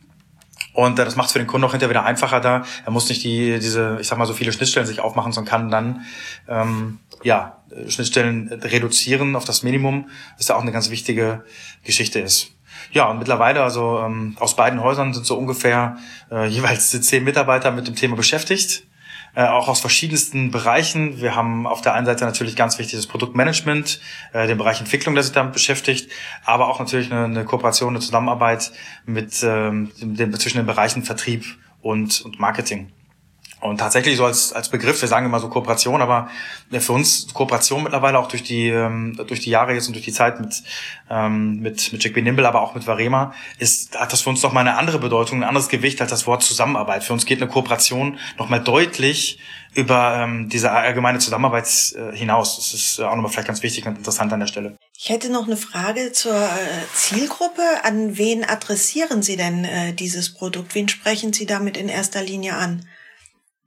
Und 0.75 0.99
äh, 0.99 1.05
das 1.05 1.17
macht 1.17 1.29
es 1.29 1.33
für 1.33 1.39
den 1.39 1.49
Kunden 1.49 1.67
auch 1.67 1.73
hinterher 1.73 1.91
wieder 1.91 2.05
einfacher 2.05 2.41
da. 2.41 2.65
Er 2.85 2.93
muss 2.93 3.09
nicht 3.09 3.25
die, 3.25 3.59
diese, 3.59 3.97
ich 4.01 4.07
sag 4.07 4.19
mal, 4.19 4.27
so 4.27 4.35
viele 4.35 4.53
Schnittstellen 4.53 4.87
sich 4.87 5.01
aufmachen, 5.01 5.33
sondern 5.33 5.51
kann 5.51 5.71
dann 5.71 6.03
ähm, 6.49 7.01
ja, 7.23 7.56
Schnittstellen 7.89 8.49
reduzieren 8.49 9.37
auf 9.37 9.45
das 9.45 9.63
Minimum, 9.63 10.09
was 10.37 10.49
ja 10.49 10.57
auch 10.57 10.63
eine 10.63 10.73
ganz 10.73 10.91
wichtige 10.91 11.45
Geschichte 11.85 12.21
ist. 12.21 12.53
Ja, 12.93 13.07
und 13.11 13.19
mittlerweile, 13.19 13.63
also 13.63 14.01
ähm, 14.01 14.37
aus 14.39 14.57
beiden 14.57 14.83
Häusern 14.83 15.13
sind 15.13 15.27
so 15.27 15.37
ungefähr 15.37 15.97
äh, 16.31 16.47
jeweils 16.47 16.91
zehn 17.03 17.25
Mitarbeiter 17.25 17.71
mit 17.71 17.87
dem 17.87 17.95
Thema 17.95 18.17
beschäftigt 18.17 18.85
äh, 19.37 19.45
auch 19.45 19.69
aus 19.69 19.81
verschiedensten 19.81 20.51
Bereichen. 20.51 21.21
Wir 21.21 21.37
haben 21.37 21.67
auf 21.67 21.83
der 21.83 21.95
einen 21.95 22.07
Seite 22.07 22.25
natürlich 22.25 22.57
ganz 22.57 22.79
wichtig 22.79 22.97
das 22.97 23.07
Produktmanagement, 23.07 24.01
äh, 24.33 24.47
den 24.49 24.59
Bereich 24.59 24.81
Entwicklung, 24.81 25.15
der 25.15 25.23
sich 25.23 25.33
damit 25.33 25.53
beschäftigt, 25.53 26.11
aber 26.45 26.69
auch 26.69 26.81
natürlich 26.81 27.13
eine, 27.13 27.27
eine 27.27 27.45
Kooperation, 27.45 27.91
eine 27.91 28.01
Zusammenarbeit 28.01 28.73
mit 29.05 29.43
ähm, 29.45 29.93
den, 30.01 30.33
zwischen 30.35 30.57
den 30.57 30.67
Bereichen 30.67 31.03
Vertrieb 31.05 31.45
und, 31.83 32.23
und 32.23 32.41
Marketing. 32.41 32.91
Und 33.61 33.79
tatsächlich 33.79 34.19
so 34.19 34.27
als, 34.27 34.53
als 34.53 34.69
Begriff, 34.69 35.01
wir 35.01 35.09
sagen 35.09 35.25
immer 35.25 35.41
so 35.41 35.49
Kooperation, 35.49 36.03
aber 36.03 36.29
für 36.71 36.93
uns 36.93 37.33
Kooperation 37.33 37.83
mittlerweile 37.83 38.19
auch 38.19 38.29
durch 38.29 38.43
die, 38.43 38.69
ähm, 38.69 39.19
durch 39.27 39.41
die 39.41 39.51
Jahre 39.51 39.73
jetzt 39.73 39.87
und 39.87 39.95
durch 39.95 40.05
die 40.05 40.13
Zeit 40.13 40.41
mit, 40.41 40.63
ähm, 41.09 41.61
mit, 41.61 41.91
mit 41.91 42.05
Jack 42.05 42.13
B. 42.13 42.21
Nimble, 42.21 42.47
aber 42.47 42.61
auch 42.61 42.75
mit 42.75 42.87
Varema, 42.87 43.33
ist, 43.59 43.99
hat 43.99 44.13
das 44.13 44.21
für 44.21 44.31
uns 44.31 44.43
noch 44.43 44.53
mal 44.53 44.61
eine 44.61 44.77
andere 44.77 44.99
Bedeutung, 44.99 45.39
ein 45.39 45.49
anderes 45.49 45.69
Gewicht 45.69 46.03
als 46.03 46.11
das 46.11 46.27
Wort 46.27 46.43
Zusammenarbeit. 46.43 47.03
Für 47.03 47.15
uns 47.15 47.25
geht 47.25 47.41
eine 47.41 47.51
Kooperation 47.51 48.19
noch 48.39 48.51
mal 48.51 48.61
deutlich 48.61 49.39
über 49.75 50.17
ähm, 50.17 50.49
diese 50.51 50.71
allgemeine 50.73 51.19
Zusammenarbeit 51.19 51.95
äh, 51.97 52.15
hinaus. 52.15 52.57
Das 52.57 52.75
ist 52.75 53.01
auch 53.01 53.15
nochmal 53.15 53.31
vielleicht 53.31 53.49
ganz 53.49 53.63
wichtig 53.63 53.87
und 53.87 53.97
interessant 53.97 54.33
an 54.35 54.41
der 54.41 54.47
Stelle. 54.47 54.77
Ich 54.99 55.09
hätte 55.09 55.31
noch 55.31 55.47
eine 55.47 55.57
Frage 55.57 56.13
zur 56.13 56.37
äh, 56.37 56.49
Zielgruppe. 56.95 57.63
An 57.85 58.19
wen 58.19 58.45
adressieren 58.45 59.23
Sie 59.23 59.37
denn 59.37 59.65
äh, 59.65 59.93
dieses 59.93 60.33
Produkt? 60.33 60.75
Wen 60.75 60.89
sprechen 60.89 61.33
Sie 61.33 61.47
damit 61.47 61.77
in 61.77 61.89
erster 61.89 62.23
Linie 62.23 62.55
an? 62.55 62.87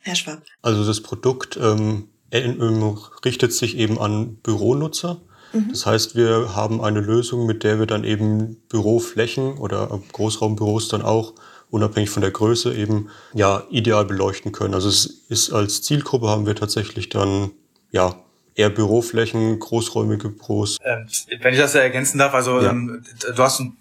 Herr 0.01 0.15
Schwab. 0.15 0.41
Also 0.61 0.85
das 0.85 1.01
Produkt 1.01 1.57
ähm, 1.61 2.09
richtet 2.33 3.53
sich 3.53 3.77
eben 3.77 3.99
an 3.99 4.35
Büronutzer. 4.35 5.21
Mhm. 5.53 5.69
Das 5.69 5.85
heißt, 5.85 6.15
wir 6.15 6.55
haben 6.55 6.81
eine 6.83 6.99
Lösung, 6.99 7.45
mit 7.45 7.63
der 7.63 7.79
wir 7.79 7.85
dann 7.85 8.03
eben 8.03 8.57
Büroflächen 8.69 9.57
oder 9.57 9.99
Großraumbüros 10.11 10.87
dann 10.89 11.01
auch 11.01 11.33
unabhängig 11.69 12.09
von 12.09 12.21
der 12.21 12.31
Größe 12.31 12.73
eben 12.73 13.09
ja 13.33 13.63
ideal 13.69 14.05
beleuchten 14.05 14.51
können. 14.51 14.73
Also 14.73 14.89
es 14.89 15.05
ist 15.29 15.51
als 15.51 15.81
Zielgruppe 15.81 16.27
haben 16.27 16.45
wir 16.45 16.55
tatsächlich 16.55 17.09
dann 17.09 17.51
ja 17.91 18.15
eher 18.55 18.69
Büroflächen, 18.69 19.59
großräumige 19.59 20.29
Büros. 20.29 20.77
Ähm, 20.83 21.07
wenn 21.41 21.53
ich 21.53 21.59
das 21.59 21.73
ja 21.73 21.81
ergänzen 21.81 22.17
darf, 22.17 22.33
also 22.33 22.59
ja. 22.59 22.71
ähm, 22.71 23.03
du 23.21 23.43
hast 23.43 23.59
ein 23.59 23.77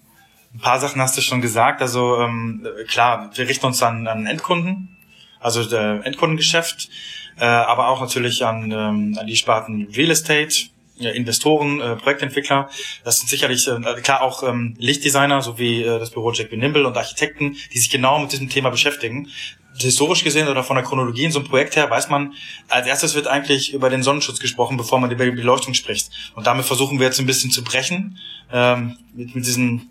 paar 0.61 0.79
Sachen 0.79 1.01
hast 1.01 1.17
du 1.17 1.21
schon 1.21 1.41
gesagt. 1.41 1.81
Also 1.81 2.17
ähm, 2.17 2.65
klar, 2.87 3.31
wir 3.33 3.47
richten 3.47 3.65
uns 3.65 3.81
an, 3.83 4.07
an 4.07 4.25
Endkunden, 4.25 4.97
also 5.39 5.63
der 5.63 6.05
Endkundengeschäft, 6.05 6.89
äh, 7.37 7.45
aber 7.45 7.87
auch 7.87 8.01
natürlich 8.01 8.45
an, 8.45 8.71
ähm, 8.71 9.17
an 9.19 9.27
die 9.27 9.35
Sparten 9.35 9.87
Real 9.95 10.11
Estate, 10.11 10.69
ja, 10.99 11.11
Investoren, 11.11 11.79
äh, 11.79 11.95
Projektentwickler. 11.95 12.69
Das 13.03 13.19
sind 13.19 13.29
sicherlich 13.29 13.67
äh, 13.67 13.79
klar 14.01 14.21
auch 14.21 14.43
ähm, 14.43 14.75
Lichtdesigner, 14.77 15.41
sowie 15.41 15.83
äh, 15.83 15.99
das 15.99 16.11
Büro 16.11 16.31
Jack. 16.31 16.51
Nimble 16.51 16.85
und 16.85 16.97
Architekten, 16.97 17.55
die 17.73 17.79
sich 17.79 17.89
genau 17.89 18.19
mit 18.19 18.31
diesem 18.31 18.49
Thema 18.49 18.69
beschäftigen. 18.69 19.29
Historisch 19.77 20.25
gesehen 20.25 20.49
oder 20.49 20.63
von 20.63 20.75
der 20.75 20.83
Chronologie 20.83 21.23
in 21.23 21.31
so 21.31 21.39
einem 21.39 21.47
Projekt 21.47 21.77
her 21.77 21.89
weiß 21.89 22.09
man, 22.09 22.33
als 22.67 22.85
erstes 22.85 23.15
wird 23.15 23.27
eigentlich 23.27 23.73
über 23.73 23.89
den 23.89 24.03
Sonnenschutz 24.03 24.39
gesprochen, 24.39 24.75
bevor 24.75 24.99
man 24.99 25.09
über 25.09 25.23
die 25.23 25.31
Beleuchtung 25.31 25.73
spricht. 25.73 26.09
Und 26.35 26.47
damit 26.47 26.65
versuchen 26.65 26.99
wir 26.99 27.05
jetzt 27.05 27.19
ein 27.19 27.25
bisschen 27.25 27.49
zu 27.49 27.63
brechen 27.63 28.17
ähm, 28.51 28.97
mit, 29.13 29.35
mit 29.35 29.45
diesen 29.45 29.89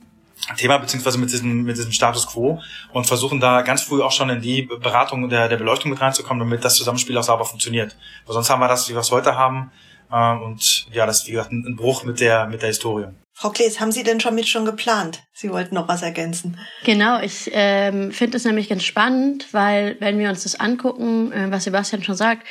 Thema 0.56 0.78
beziehungsweise 0.78 1.18
mit 1.18 1.30
diesem 1.30 1.64
mit 1.64 1.76
diesem 1.76 1.92
Status 1.92 2.26
Quo 2.26 2.60
und 2.92 3.06
versuchen 3.06 3.40
da 3.40 3.62
ganz 3.62 3.82
früh 3.82 4.02
auch 4.02 4.12
schon 4.12 4.30
in 4.30 4.40
die 4.40 4.62
Beratung 4.62 5.28
der, 5.28 5.48
der 5.48 5.56
Beleuchtung 5.56 5.90
mit 5.90 6.00
reinzukommen, 6.00 6.40
damit 6.40 6.64
das 6.64 6.76
Zusammenspiel 6.76 7.16
auch 7.18 7.22
sauber 7.22 7.44
funktioniert. 7.44 7.96
Weil 8.26 8.34
sonst 8.34 8.50
haben 8.50 8.60
wir 8.60 8.68
das, 8.68 8.88
wie 8.88 8.94
wir 8.94 9.00
es 9.00 9.10
heute 9.10 9.36
haben, 9.36 9.70
äh, 10.10 10.32
und 10.32 10.86
ja, 10.92 11.06
das 11.06 11.20
ist 11.20 11.26
wie 11.26 11.32
gesagt 11.32 11.52
ein, 11.52 11.64
ein 11.66 11.76
Bruch 11.76 12.04
mit 12.04 12.20
der 12.20 12.46
mit 12.46 12.62
der 12.62 12.68
Historie. 12.68 13.08
Frau 13.40 13.50
Klees, 13.50 13.78
haben 13.78 13.92
Sie 13.92 14.02
denn 14.02 14.18
schon 14.18 14.34
mit 14.34 14.48
schon 14.48 14.64
geplant? 14.64 15.22
Sie 15.32 15.50
wollten 15.52 15.76
noch 15.76 15.86
was 15.86 16.02
ergänzen. 16.02 16.58
Genau, 16.82 17.20
ich 17.20 17.48
ähm, 17.52 18.10
finde 18.10 18.36
es 18.36 18.44
nämlich 18.44 18.68
ganz 18.68 18.82
spannend, 18.82 19.46
weil 19.52 19.96
wenn 20.00 20.18
wir 20.18 20.28
uns 20.28 20.42
das 20.42 20.58
angucken, 20.58 21.30
äh, 21.30 21.48
was 21.48 21.62
Sebastian 21.62 22.02
schon 22.02 22.16
sagt, 22.16 22.44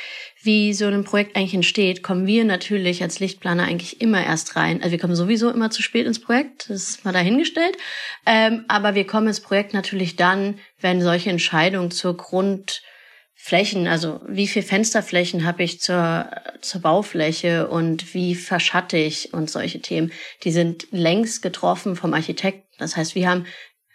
wie 0.48 0.72
so 0.72 0.86
ein 0.86 1.04
Projekt 1.04 1.36
eigentlich 1.36 1.52
entsteht, 1.52 2.02
kommen 2.02 2.26
wir 2.26 2.42
natürlich 2.42 3.02
als 3.02 3.20
Lichtplaner 3.20 3.64
eigentlich 3.64 4.00
immer 4.00 4.24
erst 4.24 4.56
rein. 4.56 4.78
Also 4.78 4.92
wir 4.92 4.98
kommen 4.98 5.14
sowieso 5.14 5.50
immer 5.50 5.70
zu 5.70 5.82
spät 5.82 6.06
ins 6.06 6.22
Projekt, 6.22 6.70
das 6.70 6.88
ist 6.88 7.04
mal 7.04 7.12
dahingestellt. 7.12 7.76
Ähm, 8.24 8.64
aber 8.66 8.94
wir 8.94 9.06
kommen 9.06 9.26
ins 9.26 9.40
Projekt 9.42 9.74
natürlich 9.74 10.16
dann, 10.16 10.58
wenn 10.80 11.02
solche 11.02 11.28
Entscheidungen 11.28 11.90
zur 11.90 12.16
Grundflächen, 12.16 13.86
also 13.86 14.22
wie 14.26 14.48
viel 14.48 14.62
Fensterflächen 14.62 15.44
habe 15.44 15.64
ich 15.64 15.82
zur, 15.82 16.30
zur 16.62 16.80
Baufläche 16.80 17.68
und 17.68 18.14
wie 18.14 18.34
verschatte 18.34 18.96
ich 18.96 19.34
und 19.34 19.50
solche 19.50 19.82
Themen, 19.82 20.12
die 20.44 20.50
sind 20.50 20.86
längst 20.92 21.42
getroffen 21.42 21.94
vom 21.94 22.14
Architekten. 22.14 22.64
Das 22.78 22.96
heißt, 22.96 23.14
wir 23.14 23.28
haben 23.28 23.44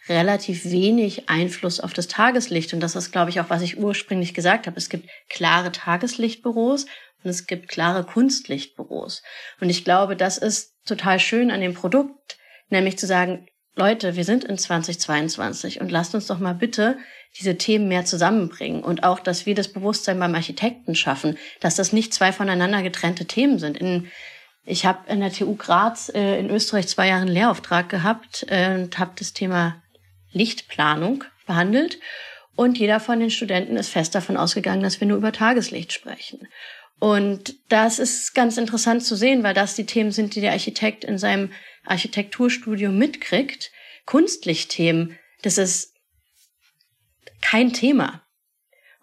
relativ 0.10 0.66
wenig 0.66 1.30
Einfluss 1.30 1.80
auf 1.80 1.94
das 1.94 2.08
Tageslicht. 2.08 2.74
Und 2.74 2.82
das 2.82 2.96
ist, 2.96 3.12
glaube 3.12 3.30
ich, 3.30 3.40
auch, 3.40 3.50
was 3.50 3.62
ich 3.62 3.78
ursprünglich 3.78 4.34
gesagt 4.34 4.68
habe. 4.68 4.78
Es 4.78 4.90
gibt 4.90 5.10
klare 5.30 5.72
Tageslichtbüros 5.72 6.86
und 7.24 7.30
es 7.30 7.48
gibt 7.48 7.70
klare 7.70 8.04
Kunstlichtbüros. 8.04 9.24
Und 9.62 9.70
ich 9.70 9.84
glaube, 9.84 10.16
das 10.16 10.38
ist 10.38 10.74
total 10.86 11.20
schön 11.20 11.52
an 11.52 11.62
dem 11.62 11.74
Produkt, 11.74 12.38
nämlich 12.70 12.98
zu 12.98 13.08
sagen, 13.08 13.48
Leute, 13.76 14.16
wir 14.16 14.24
sind 14.24 14.44
in 14.44 14.58
2022 14.58 15.82
und 15.82 15.90
lasst 15.90 16.14
uns 16.14 16.28
doch 16.28 16.38
mal 16.38 16.54
bitte 16.54 16.98
diese 17.40 17.58
Themen 17.58 17.88
mehr 17.88 18.06
zusammenbringen 18.06 18.84
und 18.84 19.04
auch, 19.04 19.20
dass 19.20 19.48
wir 19.48 19.56
das 19.56 19.70
Bewusstsein 19.70 20.20
beim 20.20 20.36
Architekten 20.36 20.94
schaffen, 20.94 21.38
dass 21.60 21.76
das 21.76 21.92
nicht 21.92 22.14
zwei 22.14 22.32
voneinander 22.32 22.84
getrennte 22.84 23.26
Themen 23.26 23.58
sind. 23.58 23.78
In, 23.78 24.12
ich 24.64 24.86
habe 24.86 25.12
in 25.12 25.22
der 25.22 25.32
TU 25.32 25.56
Graz 25.56 26.12
äh, 26.14 26.38
in 26.40 26.52
Österreich 26.52 26.88
zwei 26.88 27.08
Jahre 27.08 27.24
einen 27.24 27.32
Lehrauftrag 27.32 27.90
gehabt 27.90 28.46
äh, 28.50 28.76
und 28.76 29.00
habe 29.00 29.14
das 29.18 29.34
Thema 29.34 29.83
Lichtplanung 30.34 31.24
behandelt. 31.46 32.00
Und 32.56 32.78
jeder 32.78 33.00
von 33.00 33.20
den 33.20 33.32
Studenten 33.32 33.78
ist 33.78 33.90
fest 33.90 34.14
davon 34.14 34.38
ausgegangen, 34.38 34.84
dass 34.84 35.00
wir 35.00 35.08
nur 35.08 35.18
über 35.18 35.32
Tageslicht 35.32 35.92
sprechen. 35.92 36.48
Und 37.00 37.56
das 37.70 38.00
ist 38.00 38.34
ganz 38.34 38.58
interessant 38.58 39.04
zu 39.04 39.16
sehen, 39.16 39.44
weil 39.44 39.54
das 39.54 39.76
die 39.76 39.86
Themen 39.86 40.12
sind, 40.12 40.36
die 40.36 40.42
der 40.42 40.52
Architekt 40.52 41.04
in 41.04 41.18
seinem 41.18 41.52
Architekturstudium 41.86 42.98
mitkriegt. 42.98 43.72
Kunstlichtthemen, 44.06 45.18
das 45.42 45.58
ist 45.58 45.94
kein 47.42 47.74
Thema. 47.74 48.24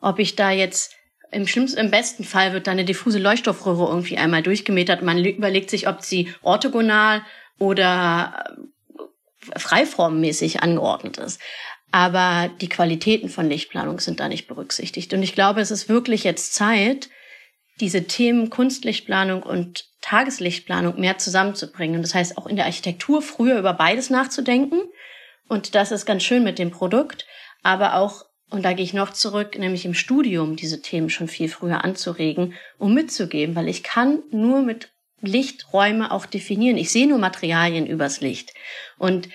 Ob 0.01 0.19
ich 0.19 0.37
da 0.37 0.51
jetzt 0.51 0.95
im 1.31 1.47
schlimmsten, 1.47 1.79
im 1.79 1.91
besten 1.91 2.25
Fall 2.25 2.53
wird 2.53 2.67
da 2.67 2.73
eine 2.73 2.85
diffuse 2.85 3.19
Leuchtstoffröhre 3.19 3.87
irgendwie 3.89 4.17
einmal 4.17 4.43
durchgemetert. 4.43 5.03
Man 5.03 5.25
überlegt 5.25 5.71
sich, 5.71 5.87
ob 5.87 6.03
sie 6.03 6.33
orthogonal 6.43 7.23
oder 7.59 8.57
freiformmäßig 9.57 10.63
angeordnet 10.63 11.19
ist. 11.19 11.41
Aber 11.93 12.51
die 12.61 12.69
Qualitäten 12.69 13.29
von 13.29 13.49
Lichtplanung 13.49 13.99
sind 13.99 14.21
da 14.21 14.29
nicht 14.29 14.47
berücksichtigt. 14.47 15.13
Und 15.13 15.23
ich 15.23 15.35
glaube, 15.35 15.61
es 15.61 15.71
ist 15.71 15.89
wirklich 15.89 16.25
jetzt 16.25 16.55
Zeit, 16.55 17.09
diese 17.81 18.05
Themen 18.05 18.51
Kunstlichtplanung 18.51 19.43
und 19.43 19.87
Tageslichtplanung 20.01 21.01
mehr 21.01 21.19
zusammenzubringen. 21.19 21.97
Und 21.97 22.03
das 22.03 22.15
heißt 22.15 22.39
auch 22.39 22.47
in 22.47 22.57
der 22.57 22.67
Architektur 22.67 23.23
früher 23.23 23.59
über 23.59 23.73
beides 23.73 24.11
nachzudenken. 24.11 24.83
Und 25.49 25.75
das 25.75 25.91
ist 25.91 26.07
ganz 26.07 26.23
schön 26.23 26.45
mit 26.45 26.59
dem 26.59 26.71
Produkt. 26.71 27.27
Aber 27.63 27.97
auch, 27.97 28.25
und 28.51 28.65
da 28.65 28.73
gehe 28.73 28.85
ich 28.85 28.95
noch 28.95 29.11
zurück, 29.11 29.59
nämlich 29.59 29.85
im 29.85 29.95
Studium 29.95 30.57
diese 30.57 30.83
Themen 30.83 31.11
schon 31.11 31.29
viel 31.29 31.49
früher 31.49 31.85
anzuregen, 31.85 32.55
um 32.79 32.95
mitzugeben, 32.95 33.57
weil 33.57 33.69
ich 33.69 33.83
kann 33.83 34.23
nur 34.31 34.63
mit 34.63 34.93
Lichträume 35.21 36.11
auch 36.11 36.27
definieren. 36.27 36.77
Ich 36.77 36.91
sehe 36.91 37.09
nur 37.09 37.19
Materialien 37.19 37.87
übers 37.87 38.21
Licht. 38.21 38.55
Und 38.99 39.29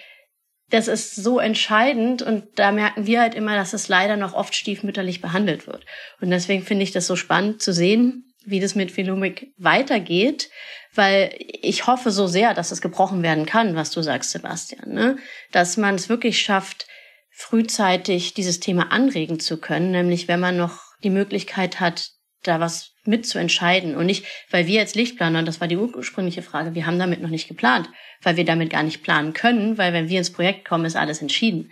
das 0.69 0.87
ist 0.87 1.15
so 1.15 1.39
entscheidend 1.39 2.21
und 2.21 2.45
da 2.55 2.71
merken 2.71 3.05
wir 3.05 3.21
halt 3.21 3.35
immer, 3.35 3.55
dass 3.55 3.73
es 3.73 3.87
leider 3.87 4.17
noch 4.17 4.33
oft 4.33 4.55
stiefmütterlich 4.55 5.21
behandelt 5.21 5.67
wird. 5.67 5.85
Und 6.21 6.31
deswegen 6.31 6.63
finde 6.63 6.83
ich 6.83 6.91
das 6.91 7.05
so 7.05 7.15
spannend 7.15 7.61
zu 7.61 7.71
sehen, 7.71 8.33
wie 8.45 8.59
das 8.59 8.75
mit 8.75 8.91
Philomik 8.91 9.53
weitergeht, 9.57 10.49
weil 10.93 11.35
ich 11.37 11.87
hoffe 11.87 12.11
so 12.11 12.25
sehr, 12.25 12.53
dass 12.53 12.71
es 12.71 12.81
gebrochen 12.81 13.21
werden 13.21 13.45
kann, 13.45 13.75
was 13.75 13.91
du 13.91 14.01
sagst, 14.01 14.31
Sebastian, 14.31 14.91
ne? 14.91 15.17
dass 15.51 15.77
man 15.77 15.95
es 15.95 16.09
wirklich 16.09 16.41
schafft, 16.41 16.87
frühzeitig 17.31 18.33
dieses 18.33 18.59
Thema 18.59 18.91
anregen 18.91 19.39
zu 19.39 19.57
können, 19.59 19.91
nämlich 19.91 20.27
wenn 20.27 20.39
man 20.39 20.57
noch 20.57 20.79
die 21.03 21.09
Möglichkeit 21.09 21.79
hat, 21.79 22.11
da 22.43 22.59
was 22.59 22.94
mitzuentscheiden 23.07 23.95
und 23.95 24.05
nicht, 24.05 24.25
weil 24.51 24.67
wir 24.67 24.81
als 24.81 24.95
Lichtplaner, 24.95 25.39
und 25.39 25.47
das 25.47 25.61
war 25.61 25.67
die 25.67 25.77
ursprüngliche 25.77 26.41
Frage, 26.41 26.75
wir 26.75 26.85
haben 26.85 26.99
damit 26.99 27.21
noch 27.21 27.29
nicht 27.29 27.47
geplant, 27.47 27.89
weil 28.21 28.37
wir 28.37 28.45
damit 28.45 28.69
gar 28.69 28.83
nicht 28.83 29.03
planen 29.03 29.33
können, 29.33 29.77
weil 29.77 29.93
wenn 29.93 30.09
wir 30.09 30.17
ins 30.17 30.31
Projekt 30.31 30.67
kommen, 30.67 30.85
ist 30.85 30.95
alles 30.95 31.21
entschieden. 31.21 31.71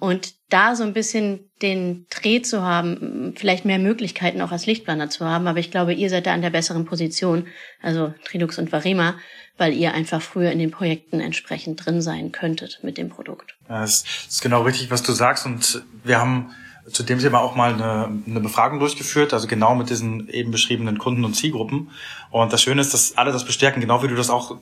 Und 0.00 0.34
da 0.50 0.76
so 0.76 0.84
ein 0.84 0.92
bisschen 0.92 1.40
den 1.62 2.06
Dreh 2.10 2.42
zu 2.42 2.62
haben, 2.62 3.34
vielleicht 3.36 3.64
mehr 3.64 3.78
Möglichkeiten 3.78 4.40
auch 4.40 4.52
als 4.52 4.66
Lichtplaner 4.66 5.10
zu 5.10 5.24
haben. 5.24 5.46
Aber 5.46 5.58
ich 5.58 5.70
glaube, 5.70 5.92
ihr 5.92 6.10
seid 6.10 6.26
da 6.26 6.34
an 6.34 6.42
der 6.42 6.50
besseren 6.50 6.84
Position, 6.84 7.46
also 7.82 8.14
Trilux 8.24 8.58
und 8.58 8.70
Varema, 8.70 9.18
weil 9.56 9.72
ihr 9.72 9.94
einfach 9.94 10.22
früher 10.22 10.52
in 10.52 10.58
den 10.58 10.70
Projekten 10.70 11.20
entsprechend 11.20 11.84
drin 11.84 12.00
sein 12.00 12.32
könntet 12.32 12.80
mit 12.82 12.96
dem 12.96 13.08
Produkt. 13.08 13.56
Das 13.66 14.04
ist 14.28 14.42
genau 14.42 14.62
richtig, 14.62 14.90
was 14.90 15.02
du 15.02 15.12
sagst. 15.12 15.46
Und 15.46 15.82
wir 16.04 16.18
haben 16.20 16.54
zu 16.90 17.02
dem 17.02 17.18
Thema 17.18 17.40
auch 17.40 17.54
mal 17.54 17.74
eine, 17.74 18.22
eine 18.26 18.40
Befragung 18.40 18.78
durchgeführt, 18.78 19.32
also 19.32 19.46
genau 19.46 19.74
mit 19.74 19.90
diesen 19.90 20.28
eben 20.28 20.50
beschriebenen 20.50 20.98
Kunden 20.98 21.24
und 21.24 21.34
Zielgruppen. 21.34 21.90
Und 22.30 22.52
das 22.52 22.62
Schöne 22.62 22.80
ist, 22.80 22.94
dass 22.94 23.16
alle 23.16 23.32
das 23.32 23.44
bestärken, 23.44 23.80
genau 23.80 24.02
wie 24.02 24.08
du 24.08 24.14
das 24.14 24.30
auch 24.30 24.56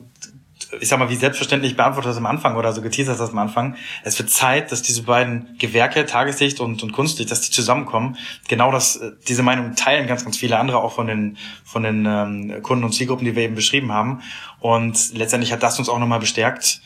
ich 0.81 0.89
sag 0.89 0.99
mal, 0.99 1.09
wie 1.09 1.17
selbstverständlich 1.17 1.77
beantwortet 1.77 2.11
das 2.11 2.17
am 2.17 2.27
Anfang 2.27 2.57
oder 2.57 2.73
so 2.73 2.83
geteasert 2.83 3.21
das 3.21 3.31
am 3.31 3.39
Anfang. 3.39 3.77
Es 4.03 4.19
wird 4.19 4.31
Zeit, 4.31 4.73
dass 4.73 4.83
diese 4.83 5.03
beiden 5.03 5.57
Gewerke, 5.59 6.07
Tageslicht 6.07 6.61
und, 6.61 6.83
und 6.83 6.93
Kunstlicht, 6.93 7.31
dass 7.31 7.41
die 7.41 7.51
zusammenkommen. 7.51 8.17
Genau 8.49 8.73
das, 8.73 8.97
äh, 8.97 9.13
diese 9.29 9.43
Meinung 9.43 9.75
teilen 9.77 10.07
ganz, 10.07 10.25
ganz 10.25 10.37
viele 10.37 10.59
andere 10.59 10.79
auch 10.79 10.93
von 10.93 11.07
den, 11.07 11.37
von 11.65 11.83
den 11.83 12.05
ähm, 12.07 12.63
Kunden 12.63 12.85
und 12.85 12.93
Zielgruppen, 12.93 13.25
die 13.25 13.37
wir 13.37 13.45
eben 13.45 13.55
beschrieben 13.55 13.93
haben. 13.93 14.23
Und 14.61 15.15
letztendlich 15.15 15.53
hat 15.53 15.63
das 15.63 15.79
uns 15.79 15.89
auch 15.89 15.99
nochmal 15.99 16.21
bestärkt, 16.21 16.81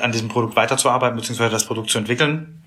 an 0.00 0.12
diesem 0.12 0.28
Produkt 0.28 0.56
weiterzuarbeiten, 0.56 1.16
beziehungsweise 1.16 1.50
das 1.50 1.64
Produkt 1.64 1.90
zu 1.90 1.98
entwickeln. 1.98 2.59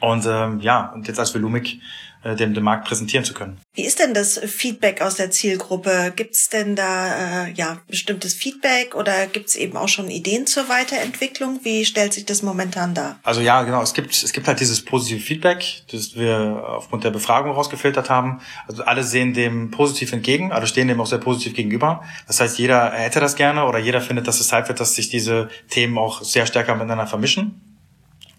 Und 0.00 0.26
ähm, 0.26 0.60
ja, 0.60 0.92
und 0.94 1.06
jetzt 1.08 1.18
als 1.18 1.34
Velumic 1.34 1.80
äh, 2.22 2.36
dem, 2.36 2.52
dem 2.52 2.64
Markt 2.64 2.86
präsentieren 2.86 3.24
zu 3.24 3.32
können. 3.32 3.58
Wie 3.74 3.84
ist 3.84 3.98
denn 3.98 4.12
das 4.12 4.38
Feedback 4.38 5.00
aus 5.00 5.14
der 5.14 5.30
Zielgruppe? 5.30 6.12
Gibt 6.14 6.34
es 6.34 6.50
denn 6.50 6.76
da 6.76 7.46
äh, 7.46 7.52
ja 7.52 7.78
bestimmtes 7.88 8.34
Feedback 8.34 8.94
oder 8.94 9.26
gibt 9.26 9.48
es 9.48 9.56
eben 9.56 9.78
auch 9.78 9.88
schon 9.88 10.10
Ideen 10.10 10.46
zur 10.46 10.68
Weiterentwicklung? 10.68 11.60
Wie 11.62 11.86
stellt 11.86 12.12
sich 12.12 12.26
das 12.26 12.42
momentan 12.42 12.92
dar? 12.92 13.18
Also 13.22 13.40
ja, 13.40 13.62
genau. 13.62 13.80
Es 13.80 13.94
gibt 13.94 14.12
es 14.12 14.34
gibt 14.34 14.46
halt 14.48 14.60
dieses 14.60 14.84
positive 14.84 15.20
Feedback, 15.20 15.82
das 15.90 16.14
wir 16.14 16.62
aufgrund 16.66 17.04
der 17.04 17.10
Befragung 17.10 17.52
rausgefiltert 17.52 18.10
haben. 18.10 18.40
Also 18.68 18.82
alle 18.84 19.02
sehen 19.02 19.32
dem 19.32 19.70
positiv 19.70 20.12
entgegen, 20.12 20.52
alle 20.52 20.66
stehen 20.66 20.88
dem 20.88 21.00
auch 21.00 21.06
sehr 21.06 21.20
positiv 21.20 21.54
gegenüber. 21.54 22.02
Das 22.26 22.38
heißt, 22.38 22.58
jeder 22.58 22.92
hätte 22.92 23.20
das 23.20 23.34
gerne 23.34 23.64
oder 23.64 23.78
jeder 23.78 24.02
findet, 24.02 24.28
dass 24.28 24.40
es 24.40 24.48
Zeit 24.48 24.68
wird, 24.68 24.78
dass 24.78 24.94
sich 24.94 25.08
diese 25.08 25.48
Themen 25.70 25.96
auch 25.96 26.22
sehr 26.22 26.44
stärker 26.44 26.74
miteinander 26.74 27.06
vermischen. 27.06 27.69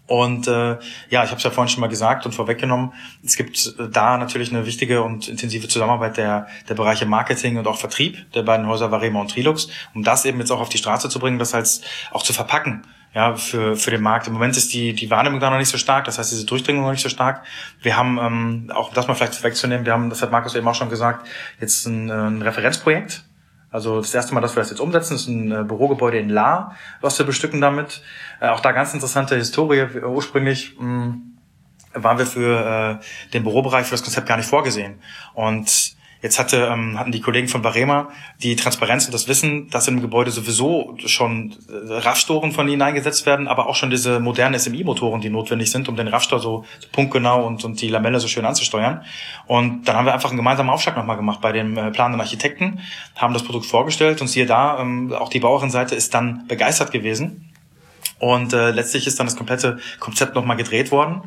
Und 0.06 0.48
äh, 0.48 0.78
ja, 1.10 1.24
ich 1.24 1.30
habe 1.30 1.36
es 1.36 1.42
ja 1.42 1.50
vorhin 1.50 1.68
schon 1.68 1.80
mal 1.80 1.86
gesagt 1.86 2.26
und 2.26 2.34
vorweggenommen, 2.34 2.92
es 3.24 3.36
gibt 3.36 3.74
äh, 3.78 3.88
da 3.88 4.18
natürlich 4.18 4.50
eine 4.50 4.66
wichtige 4.66 5.02
und 5.02 5.28
intensive 5.28 5.68
Zusammenarbeit 5.68 6.16
der, 6.16 6.48
der 6.68 6.74
Bereiche 6.74 7.06
Marketing 7.06 7.56
und 7.56 7.66
auch 7.66 7.78
Vertrieb 7.78 8.30
der 8.32 8.42
beiden 8.42 8.66
Häuser 8.66 8.90
Varema 8.90 9.20
und 9.20 9.30
Trilux, 9.30 9.68
um 9.94 10.02
das 10.02 10.24
eben 10.24 10.40
jetzt 10.40 10.50
auch 10.50 10.60
auf 10.60 10.68
die 10.68 10.78
Straße 10.78 11.08
zu 11.08 11.18
bringen, 11.18 11.38
das 11.38 11.54
heißt 11.54 11.84
auch 12.10 12.22
zu 12.22 12.32
verpacken 12.32 12.82
ja, 13.14 13.36
für, 13.36 13.76
für 13.76 13.90
den 13.90 14.02
Markt. 14.02 14.26
Im 14.26 14.32
Moment 14.32 14.56
ist 14.56 14.72
die, 14.72 14.92
die 14.92 15.10
Wahrnehmung 15.10 15.38
da 15.38 15.50
noch 15.50 15.58
nicht 15.58 15.68
so 15.68 15.78
stark, 15.78 16.04
das 16.04 16.18
heißt 16.18 16.32
diese 16.32 16.46
Durchdringung 16.46 16.82
noch 16.82 16.90
nicht 16.90 17.02
so 17.02 17.08
stark. 17.08 17.44
Wir 17.80 17.96
haben, 17.96 18.18
ähm, 18.18 18.72
auch 18.74 18.92
das 18.92 19.06
mal 19.06 19.14
vielleicht 19.14 19.34
vorwegzunehmen, 19.34 19.86
wir 19.86 19.92
haben, 19.92 20.10
das 20.10 20.22
hat 20.22 20.32
Markus 20.32 20.54
eben 20.54 20.66
auch 20.66 20.74
schon 20.74 20.88
gesagt, 20.88 21.28
jetzt 21.60 21.86
ein, 21.86 22.08
äh, 22.08 22.12
ein 22.12 22.42
Referenzprojekt, 22.42 23.24
also 23.72 24.00
das 24.00 24.14
erste 24.14 24.34
Mal, 24.34 24.42
dass 24.42 24.54
wir 24.54 24.60
das 24.60 24.70
jetzt 24.70 24.80
umsetzen, 24.80 25.14
ist 25.14 25.26
ein 25.26 25.50
äh, 25.50 25.64
Bürogebäude 25.64 26.18
in 26.18 26.28
La, 26.28 26.76
was 27.00 27.18
wir 27.18 27.24
bestücken 27.24 27.60
damit. 27.60 28.02
Äh, 28.38 28.48
auch 28.48 28.60
da 28.60 28.72
ganz 28.72 28.92
interessante 28.92 29.34
Historie. 29.34 29.86
Ursprünglich 30.04 30.76
mh, 30.78 30.84
hm, 30.84 31.38
waren 31.94 32.18
wir 32.18 32.26
für 32.26 33.00
äh, 33.00 33.30
den 33.32 33.42
Bürobereich 33.42 33.86
für 33.86 33.92
das 33.92 34.02
Konzept 34.02 34.28
gar 34.28 34.36
nicht 34.36 34.48
vorgesehen. 34.48 35.00
Und 35.34 35.91
Jetzt 36.22 36.38
hatte, 36.38 36.68
ähm, 36.72 36.98
hatten 36.98 37.10
die 37.10 37.20
Kollegen 37.20 37.48
von 37.48 37.62
Barema 37.62 38.08
die 38.40 38.54
Transparenz 38.54 39.06
und 39.06 39.12
das 39.12 39.26
Wissen, 39.26 39.68
dass 39.70 39.88
im 39.88 40.00
Gebäude 40.00 40.30
sowieso 40.30 40.96
schon 41.04 41.56
äh, 41.68 41.94
RAV-Storen 41.94 42.52
von 42.52 42.68
ihnen 42.68 42.80
eingesetzt 42.80 43.26
werden, 43.26 43.48
aber 43.48 43.66
auch 43.66 43.74
schon 43.74 43.90
diese 43.90 44.20
modernen 44.20 44.58
SMI-Motoren, 44.58 45.20
die 45.20 45.30
notwendig 45.30 45.72
sind, 45.72 45.88
um 45.88 45.96
den 45.96 46.06
RAV-Stor 46.06 46.38
so, 46.38 46.64
so 46.78 46.88
punktgenau 46.92 47.44
und, 47.44 47.64
und 47.64 47.80
die 47.80 47.88
Lamelle 47.88 48.20
so 48.20 48.28
schön 48.28 48.44
anzusteuern. 48.44 49.02
Und 49.48 49.88
dann 49.88 49.96
haben 49.96 50.06
wir 50.06 50.14
einfach 50.14 50.30
einen 50.30 50.36
gemeinsamen 50.36 50.70
Aufschlag 50.70 50.96
nochmal 50.96 51.16
gemacht 51.16 51.40
bei 51.40 51.50
dem 51.50 51.76
äh, 51.76 51.90
planenden 51.90 52.20
Architekten, 52.20 52.78
haben 53.16 53.34
das 53.34 53.42
Produkt 53.42 53.66
vorgestellt 53.66 54.20
und 54.20 54.28
siehe 54.28 54.46
da, 54.46 54.78
ähm, 54.78 55.12
auch 55.12 55.28
die 55.28 55.40
Bauherrenseite 55.40 55.96
ist 55.96 56.14
dann 56.14 56.46
begeistert 56.46 56.92
gewesen. 56.92 57.48
Und 58.22 58.52
äh, 58.52 58.70
letztlich 58.70 59.08
ist 59.08 59.18
dann 59.18 59.26
das 59.26 59.34
komplette 59.34 59.80
Konzept 59.98 60.36
nochmal 60.36 60.56
gedreht 60.56 60.92
worden. 60.92 61.22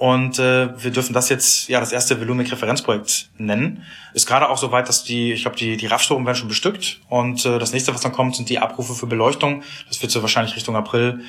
Und 0.00 0.38
äh, 0.38 0.82
wir 0.82 0.92
dürfen 0.92 1.12
das 1.12 1.28
jetzt 1.28 1.68
ja 1.68 1.78
das 1.78 1.92
erste 1.92 2.18
Volumic-Referenzprojekt 2.18 3.28
nennen. 3.36 3.84
Ist 4.14 4.26
gerade 4.26 4.48
auch 4.48 4.56
so 4.56 4.72
weit, 4.72 4.88
dass 4.88 5.04
die, 5.04 5.34
ich 5.34 5.42
glaube, 5.42 5.58
die, 5.58 5.76
die 5.76 5.84
RAF-Storen 5.84 6.24
werden 6.24 6.38
schon 6.38 6.48
bestückt. 6.48 7.02
Und 7.10 7.44
äh, 7.44 7.58
das 7.58 7.74
nächste, 7.74 7.92
was 7.92 8.00
dann 8.00 8.12
kommt, 8.12 8.34
sind 8.34 8.48
die 8.48 8.58
Abrufe 8.58 8.94
für 8.94 9.06
Beleuchtung. 9.06 9.62
Das 9.88 10.00
wird 10.00 10.10
so 10.10 10.22
wahrscheinlich 10.22 10.56
Richtung 10.56 10.74
April 10.74 11.20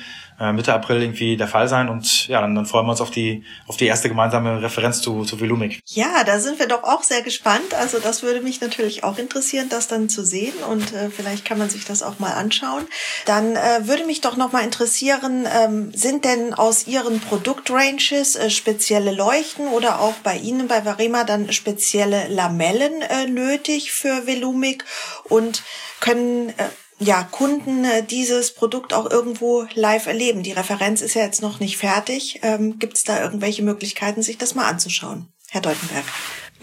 Mitte 0.52 0.74
April 0.74 1.02
irgendwie 1.02 1.36
der 1.36 1.46
Fall 1.46 1.68
sein. 1.68 1.88
Und 1.88 2.26
ja, 2.26 2.40
dann, 2.40 2.54
dann 2.54 2.66
freuen 2.66 2.86
wir 2.86 2.90
uns 2.90 3.00
auf 3.00 3.10
die, 3.10 3.44
auf 3.68 3.76
die 3.76 3.86
erste 3.86 4.08
gemeinsame 4.08 4.62
Referenz 4.62 5.00
zu, 5.00 5.24
zu 5.24 5.40
Velumic. 5.40 5.80
Ja, 5.86 6.24
da 6.24 6.40
sind 6.40 6.58
wir 6.58 6.66
doch 6.66 6.82
auch 6.84 7.02
sehr 7.02 7.22
gespannt. 7.22 7.74
Also 7.78 7.98
das 7.98 8.22
würde 8.22 8.40
mich 8.40 8.60
natürlich 8.60 9.04
auch 9.04 9.18
interessieren, 9.18 9.68
das 9.68 9.88
dann 9.88 10.08
zu 10.08 10.24
sehen. 10.24 10.54
Und 10.70 10.92
äh, 10.94 11.10
vielleicht 11.10 11.44
kann 11.44 11.58
man 11.58 11.70
sich 11.70 11.84
das 11.84 12.02
auch 12.02 12.18
mal 12.18 12.32
anschauen. 12.32 12.86
Dann 13.26 13.54
äh, 13.54 13.86
würde 13.86 14.06
mich 14.06 14.20
doch 14.20 14.36
noch 14.36 14.52
mal 14.52 14.64
interessieren, 14.64 15.46
ähm, 15.54 15.92
sind 15.94 16.24
denn 16.24 16.54
aus 16.54 16.86
Ihren 16.86 17.20
Produktranges 17.20 18.36
äh, 18.36 18.50
spezielle 18.50 19.12
Leuchten 19.12 19.68
oder 19.68 20.00
auch 20.00 20.14
bei 20.24 20.36
Ihnen 20.36 20.66
bei 20.66 20.84
Varema 20.84 21.24
dann 21.24 21.52
spezielle 21.52 22.28
Lamellen 22.28 23.02
äh, 23.02 23.26
nötig 23.26 23.92
für 23.92 24.26
Velumic? 24.26 24.84
Und 25.24 25.62
können 26.00 26.48
äh, 26.50 26.64
ja, 27.02 27.22
Kunden 27.24 27.84
äh, 27.84 28.02
dieses 28.04 28.54
Produkt 28.54 28.94
auch 28.94 29.10
irgendwo 29.10 29.66
live 29.74 30.06
erleben. 30.06 30.42
Die 30.42 30.52
Referenz 30.52 31.00
ist 31.00 31.14
ja 31.14 31.22
jetzt 31.22 31.42
noch 31.42 31.60
nicht 31.60 31.76
fertig. 31.76 32.40
Ähm, 32.42 32.78
Gibt 32.78 32.96
es 32.96 33.04
da 33.04 33.22
irgendwelche 33.22 33.62
Möglichkeiten, 33.62 34.22
sich 34.22 34.38
das 34.38 34.54
mal 34.54 34.68
anzuschauen? 34.68 35.28
Herr 35.50 35.60
Deutenberg. 35.60 36.04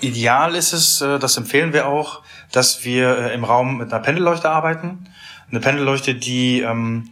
Ideal 0.02 0.56
ist 0.56 0.73
es, 0.73 1.02
äh, 1.02 1.19
das 1.19 1.38
empfehlen 1.38 1.73
wir 1.73 1.88
auch, 1.88 2.21
dass 2.52 2.84
wir 2.84 3.17
äh, 3.17 3.34
im 3.34 3.43
Raum 3.43 3.78
mit 3.78 3.91
einer 3.91 4.02
Pendelleuchte 4.02 4.49
arbeiten. 4.49 5.10
Eine 5.49 5.60
Pendelleuchte, 5.60 6.15
die 6.15 6.62
ähm, 6.62 7.10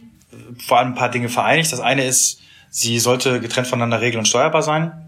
vor 0.66 0.78
allem 0.78 0.88
ein 0.88 0.94
paar 0.94 1.10
Dinge 1.10 1.28
vereinigt. 1.28 1.72
Das 1.72 1.80
eine 1.80 2.04
ist, 2.04 2.40
sie 2.70 2.98
sollte 2.98 3.40
getrennt 3.40 3.66
voneinander 3.66 4.00
regel- 4.00 4.18
und 4.18 4.28
steuerbar 4.28 4.62
sein 4.62 5.07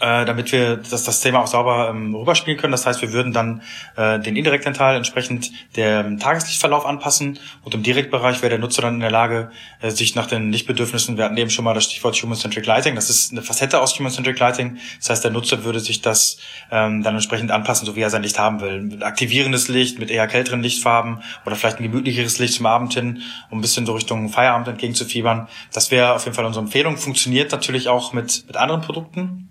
äh, 0.00 0.24
damit 0.26 0.52
wir 0.52 0.76
das, 0.76 1.04
das 1.04 1.20
Thema 1.20 1.40
auch 1.40 1.46
sauber 1.46 1.88
ähm, 1.88 2.14
rüberspielen 2.14 2.58
können. 2.58 2.72
Das 2.72 2.86
heißt, 2.86 3.00
wir 3.02 3.12
würden 3.12 3.32
dann 3.32 3.62
äh, 3.96 4.18
den 4.18 4.36
indirekten 4.36 4.74
Teil 4.74 4.96
entsprechend 4.96 5.50
dem 5.76 6.18
Tageslichtverlauf 6.18 6.84
anpassen 6.84 7.38
und 7.62 7.74
im 7.74 7.82
Direktbereich 7.82 8.42
wäre 8.42 8.50
der 8.50 8.58
Nutzer 8.58 8.82
dann 8.82 8.94
in 8.94 9.00
der 9.00 9.10
Lage, 9.10 9.50
äh, 9.80 9.90
sich 9.90 10.14
nach 10.14 10.26
den 10.26 10.52
Lichtbedürfnissen, 10.52 11.16
wir 11.16 11.24
hatten 11.24 11.36
eben 11.36 11.50
schon 11.50 11.64
mal 11.64 11.72
das 11.72 11.84
Stichwort 11.84 12.14
Human-Centric 12.16 12.66
Lighting, 12.66 12.94
das 12.94 13.08
ist 13.08 13.32
eine 13.32 13.42
Facette 13.42 13.80
aus 13.80 13.98
Human-Centric 13.98 14.38
Lighting. 14.38 14.78
Das 14.98 15.10
heißt, 15.10 15.24
der 15.24 15.30
Nutzer 15.30 15.64
würde 15.64 15.80
sich 15.80 16.02
das 16.02 16.38
ähm, 16.70 17.02
dann 17.02 17.14
entsprechend 17.14 17.50
anpassen, 17.50 17.86
so 17.86 17.96
wie 17.96 18.00
er 18.00 18.10
sein 18.10 18.22
Licht 18.22 18.38
haben 18.38 18.60
will. 18.60 18.82
Mit 18.82 19.02
aktivierendes 19.02 19.68
Licht, 19.68 19.98
mit 19.98 20.10
eher 20.10 20.26
kälteren 20.26 20.62
Lichtfarben 20.62 21.22
oder 21.46 21.56
vielleicht 21.56 21.80
ein 21.80 21.84
gemütlicheres 21.84 22.38
Licht 22.38 22.54
zum 22.54 22.66
Abend 22.66 22.92
hin, 22.92 23.22
um 23.50 23.58
ein 23.58 23.62
bisschen 23.62 23.86
so 23.86 23.94
Richtung 23.94 24.28
Feierabend 24.28 24.68
entgegenzufiebern. 24.68 25.48
Das 25.72 25.90
wäre 25.90 26.12
auf 26.12 26.24
jeden 26.24 26.34
Fall 26.34 26.44
unsere 26.44 26.64
Empfehlung. 26.64 26.96
Funktioniert 26.96 27.52
natürlich 27.52 27.88
auch 27.88 28.12
mit, 28.12 28.44
mit 28.46 28.56
anderen 28.56 28.82
Produkten. 28.82 29.50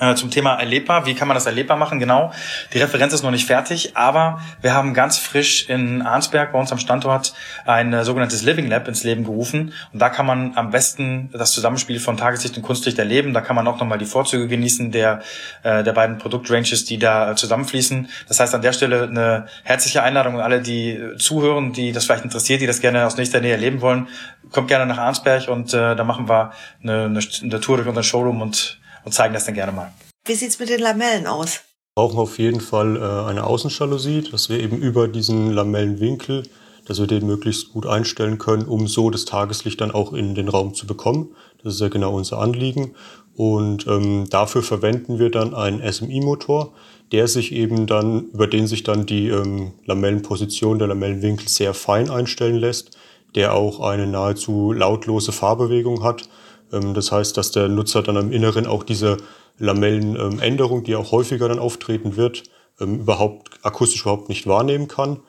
Äh, 0.00 0.14
zum 0.14 0.30
Thema 0.30 0.54
erlebbar. 0.54 1.06
Wie 1.06 1.14
kann 1.14 1.26
man 1.26 1.34
das 1.34 1.46
erlebbar 1.46 1.76
machen? 1.76 1.98
Genau. 1.98 2.32
Die 2.72 2.78
Referenz 2.78 3.12
ist 3.12 3.24
noch 3.24 3.32
nicht 3.32 3.46
fertig, 3.46 3.96
aber 3.96 4.40
wir 4.60 4.72
haben 4.72 4.94
ganz 4.94 5.18
frisch 5.18 5.68
in 5.68 6.02
Arnsberg 6.02 6.52
bei 6.52 6.58
uns 6.58 6.70
am 6.70 6.78
Standort 6.78 7.34
ein 7.66 7.92
äh, 7.92 8.04
sogenanntes 8.04 8.42
Living 8.42 8.68
Lab 8.68 8.86
ins 8.86 9.02
Leben 9.02 9.24
gerufen. 9.24 9.72
Und 9.92 9.98
da 9.98 10.08
kann 10.08 10.24
man 10.24 10.52
am 10.56 10.70
besten 10.70 11.30
das 11.32 11.50
Zusammenspiel 11.50 11.98
von 11.98 12.16
Tageslicht 12.16 12.56
und 12.56 12.62
Kunstlicht 12.62 12.98
erleben. 12.98 13.34
Da 13.34 13.40
kann 13.40 13.56
man 13.56 13.66
auch 13.66 13.80
nochmal 13.80 13.98
die 13.98 14.04
Vorzüge 14.04 14.46
genießen 14.46 14.92
der, 14.92 15.20
äh, 15.64 15.82
der 15.82 15.92
beiden 15.92 16.18
Produktranges, 16.18 16.84
die 16.84 16.98
da 16.98 17.34
zusammenfließen. 17.34 18.08
Das 18.28 18.38
heißt 18.38 18.54
an 18.54 18.62
der 18.62 18.72
Stelle 18.72 19.02
eine 19.02 19.46
herzliche 19.64 20.04
Einladung 20.04 20.36
an 20.36 20.42
alle, 20.42 20.60
die 20.60 21.00
zuhören, 21.18 21.72
die 21.72 21.90
das 21.90 22.04
vielleicht 22.04 22.24
interessiert, 22.24 22.60
die 22.60 22.66
das 22.66 22.80
gerne 22.80 23.04
aus 23.04 23.16
nächster 23.16 23.40
Nähe 23.40 23.52
erleben 23.52 23.80
wollen. 23.80 24.06
Kommt 24.52 24.68
gerne 24.68 24.86
nach 24.86 24.98
Arnsberg 24.98 25.48
und 25.48 25.74
äh, 25.74 25.96
da 25.96 26.04
machen 26.04 26.28
wir 26.28 26.52
eine, 26.84 27.06
eine, 27.06 27.20
eine 27.42 27.60
Tour 27.60 27.78
durch 27.78 27.88
unseren 27.88 28.04
Showroom 28.04 28.42
und 28.42 28.78
und 29.08 29.12
zeigen 29.12 29.32
das 29.32 29.46
dann 29.46 29.54
gerne 29.54 29.72
mal. 29.72 29.90
Wie 30.26 30.34
sieht's 30.34 30.58
mit 30.58 30.68
den 30.68 30.80
Lamellen 30.80 31.26
aus? 31.26 31.62
Wir 31.96 32.04
brauchen 32.04 32.18
auf 32.18 32.38
jeden 32.38 32.60
Fall 32.60 32.96
äh, 32.96 33.30
eine 33.30 33.44
Außenjalousie, 33.44 34.28
dass 34.30 34.50
wir 34.50 34.60
eben 34.60 34.76
über 34.76 35.08
diesen 35.08 35.50
Lamellenwinkel, 35.50 36.42
dass 36.84 37.00
wir 37.00 37.06
den 37.06 37.26
möglichst 37.26 37.72
gut 37.72 37.86
einstellen 37.86 38.36
können, 38.36 38.66
um 38.66 38.86
so 38.86 39.08
das 39.08 39.24
Tageslicht 39.24 39.80
dann 39.80 39.92
auch 39.92 40.12
in 40.12 40.34
den 40.34 40.48
Raum 40.48 40.74
zu 40.74 40.86
bekommen. 40.86 41.34
Das 41.62 41.74
ist 41.74 41.80
ja 41.80 41.88
genau 41.88 42.14
unser 42.14 42.38
Anliegen. 42.38 42.94
Und 43.34 43.86
ähm, 43.86 44.28
dafür 44.28 44.62
verwenden 44.62 45.18
wir 45.18 45.30
dann 45.30 45.54
einen 45.54 45.80
SMI-Motor, 45.80 46.74
der 47.10 47.28
sich 47.28 47.52
eben 47.52 47.86
dann, 47.86 48.26
über 48.32 48.46
den 48.46 48.66
sich 48.66 48.82
dann 48.82 49.06
die 49.06 49.28
ähm, 49.28 49.72
Lamellenposition, 49.86 50.78
der 50.78 50.88
Lamellenwinkel 50.88 51.48
sehr 51.48 51.72
fein 51.72 52.10
einstellen 52.10 52.56
lässt, 52.56 52.98
der 53.34 53.54
auch 53.54 53.80
eine 53.80 54.06
nahezu 54.06 54.72
lautlose 54.72 55.32
Fahrbewegung 55.32 56.04
hat 56.04 56.28
das 56.70 57.12
heißt, 57.12 57.36
dass 57.36 57.50
der 57.50 57.68
Nutzer 57.68 58.02
dann 58.02 58.16
am 58.16 58.32
Inneren 58.32 58.66
auch 58.66 58.82
diese 58.82 59.16
Lamellenänderung, 59.58 60.84
die 60.84 60.96
auch 60.96 61.12
häufiger 61.12 61.48
dann 61.48 61.58
auftreten 61.58 62.16
wird, 62.16 62.44
ähm, 62.80 63.00
überhaupt 63.00 63.50
akustisch 63.62 64.02
überhaupt 64.02 64.28
nicht 64.28 64.46
wahrnehmen 64.46 64.88
kann. 64.88 65.20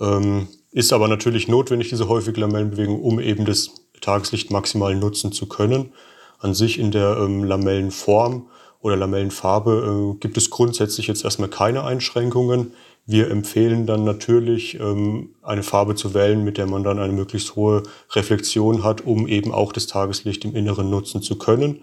Ähm, 0.00 0.48
ist 0.72 0.92
aber 0.92 1.08
natürlich 1.08 1.48
notwendig, 1.48 1.88
diese 1.88 2.08
häufige 2.08 2.40
Lamellenbewegung, 2.40 3.02
um 3.02 3.20
eben 3.20 3.44
das 3.44 3.70
Tageslicht 4.00 4.50
maximal 4.50 4.94
nutzen 4.94 5.32
zu 5.32 5.46
können. 5.46 5.92
An 6.38 6.54
sich 6.54 6.78
in 6.78 6.90
der 6.90 7.16
ähm, 7.18 7.44
Lamellenform 7.44 8.48
oder 8.80 8.96
Lamellenfarbe 8.96 10.14
äh, 10.14 10.18
gibt 10.20 10.36
es 10.36 10.50
grundsätzlich 10.50 11.06
jetzt 11.06 11.24
erstmal 11.24 11.48
keine 11.48 11.84
Einschränkungen. 11.84 12.72
Wir 13.10 13.30
empfehlen 13.30 13.86
dann 13.86 14.04
natürlich, 14.04 14.78
ähm, 14.78 15.30
eine 15.42 15.62
Farbe 15.62 15.94
zu 15.94 16.12
wählen, 16.12 16.44
mit 16.44 16.58
der 16.58 16.66
man 16.66 16.84
dann 16.84 16.98
eine 16.98 17.14
möglichst 17.14 17.56
hohe 17.56 17.82
Reflexion 18.10 18.84
hat, 18.84 19.00
um 19.06 19.26
eben 19.26 19.50
auch 19.50 19.72
das 19.72 19.86
Tageslicht 19.86 20.44
im 20.44 20.54
Inneren 20.54 20.90
nutzen 20.90 21.22
zu 21.22 21.38
können. 21.38 21.80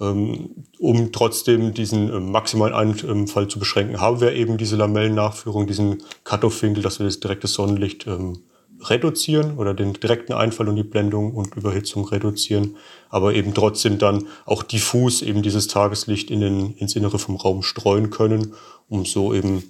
Ähm, 0.00 0.50
um 0.78 1.10
trotzdem 1.10 1.74
diesen 1.74 2.08
äh, 2.12 2.20
maximalen 2.20 2.74
Einfall 2.74 3.48
zu 3.48 3.58
beschränken, 3.58 4.00
haben 4.00 4.20
wir 4.20 4.34
eben 4.34 4.56
diese 4.56 4.76
Lamellennachführung, 4.76 5.66
diesen 5.66 6.04
Cut-off-Winkel, 6.22 6.80
dass 6.80 7.00
wir 7.00 7.06
das 7.06 7.18
direkte 7.18 7.48
Sonnenlicht 7.48 8.06
ähm, 8.06 8.44
reduzieren 8.82 9.58
oder 9.58 9.74
den 9.74 9.94
direkten 9.94 10.32
Einfall 10.32 10.68
und 10.68 10.76
die 10.76 10.84
Blendung 10.84 11.34
und 11.34 11.56
Überhitzung 11.56 12.06
reduzieren, 12.06 12.76
aber 13.10 13.34
eben 13.34 13.52
trotzdem 13.52 13.98
dann 13.98 14.28
auch 14.46 14.62
diffus 14.62 15.22
eben 15.22 15.42
dieses 15.42 15.66
Tageslicht 15.66 16.30
in 16.30 16.40
den, 16.40 16.74
ins 16.76 16.94
Innere 16.94 17.18
vom 17.18 17.34
Raum 17.34 17.64
streuen 17.64 18.10
können, 18.10 18.54
um 18.88 19.04
so 19.04 19.34
eben 19.34 19.64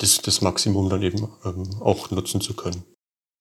das, 0.00 0.22
das 0.22 0.40
Maximum 0.40 0.88
dann 0.88 1.02
eben 1.02 1.28
ähm, 1.44 1.68
auch 1.80 2.10
nutzen 2.10 2.40
zu 2.40 2.54
können. 2.54 2.82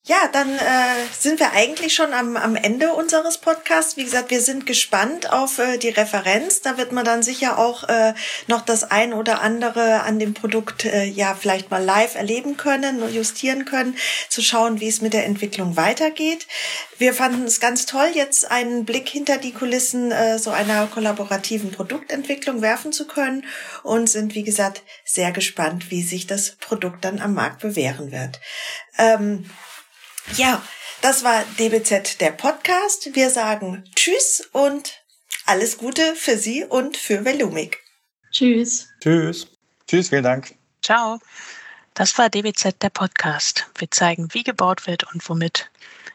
Ja, 0.09 0.27
dann 0.31 0.55
äh, 0.55 1.05
sind 1.15 1.39
wir 1.39 1.51
eigentlich 1.51 1.93
schon 1.93 2.13
am, 2.13 2.35
am 2.35 2.55
Ende 2.55 2.93
unseres 2.93 3.37
Podcasts. 3.37 3.95
Wie 3.95 4.03
gesagt, 4.03 4.31
wir 4.31 4.41
sind 4.41 4.65
gespannt 4.65 5.31
auf 5.31 5.59
äh, 5.59 5.77
die 5.77 5.89
Referenz. 5.89 6.61
Da 6.61 6.79
wird 6.79 6.91
man 6.91 7.05
dann 7.05 7.21
sicher 7.21 7.59
auch 7.59 7.87
äh, 7.87 8.15
noch 8.47 8.61
das 8.61 8.89
ein 8.89 9.13
oder 9.13 9.43
andere 9.43 10.01
an 10.01 10.17
dem 10.17 10.33
Produkt 10.33 10.85
äh, 10.85 11.03
ja 11.03 11.35
vielleicht 11.39 11.69
mal 11.69 11.83
live 11.83 12.15
erleben 12.15 12.57
können 12.57 13.03
und 13.03 13.13
justieren 13.13 13.65
können, 13.65 13.95
zu 14.29 14.41
schauen, 14.41 14.79
wie 14.79 14.87
es 14.87 15.01
mit 15.01 15.13
der 15.13 15.27
Entwicklung 15.27 15.77
weitergeht. 15.77 16.47
Wir 16.97 17.13
fanden 17.13 17.43
es 17.43 17.59
ganz 17.59 17.85
toll, 17.85 18.09
jetzt 18.11 18.49
einen 18.49 18.85
Blick 18.85 19.07
hinter 19.07 19.37
die 19.37 19.53
Kulissen 19.53 20.11
äh, 20.11 20.39
so 20.39 20.49
einer 20.49 20.87
kollaborativen 20.87 21.69
Produktentwicklung 21.69 22.63
werfen 22.63 22.91
zu 22.91 23.05
können 23.05 23.45
und 23.83 24.09
sind, 24.09 24.33
wie 24.33 24.43
gesagt, 24.43 24.81
sehr 25.05 25.31
gespannt, 25.31 25.91
wie 25.91 26.01
sich 26.01 26.25
das 26.25 26.55
Produkt 26.55 27.05
dann 27.05 27.19
am 27.19 27.35
Markt 27.35 27.61
bewähren 27.61 28.11
wird. 28.11 28.39
Ähm, 28.97 29.45
ja, 30.35 30.61
das 31.01 31.23
war 31.23 31.43
DBZ 31.57 32.19
der 32.19 32.31
Podcast. 32.31 33.15
Wir 33.15 33.29
sagen 33.29 33.83
Tschüss 33.95 34.47
und 34.51 35.01
alles 35.45 35.77
Gute 35.77 36.15
für 36.15 36.37
Sie 36.37 36.63
und 36.63 36.97
für 36.97 37.25
Velumik. 37.25 37.79
Tschüss. 38.31 38.87
Tschüss. 39.01 39.47
Tschüss, 39.87 40.09
vielen 40.09 40.23
Dank. 40.23 40.55
Ciao. 40.83 41.19
Das 41.93 42.17
war 42.17 42.29
DBZ 42.29 42.81
der 42.81 42.89
Podcast. 42.89 43.67
Wir 43.77 43.89
zeigen, 43.91 44.33
wie 44.33 44.43
gebaut 44.43 44.87
wird 44.87 45.03
und 45.13 45.27
womit. 45.27 45.69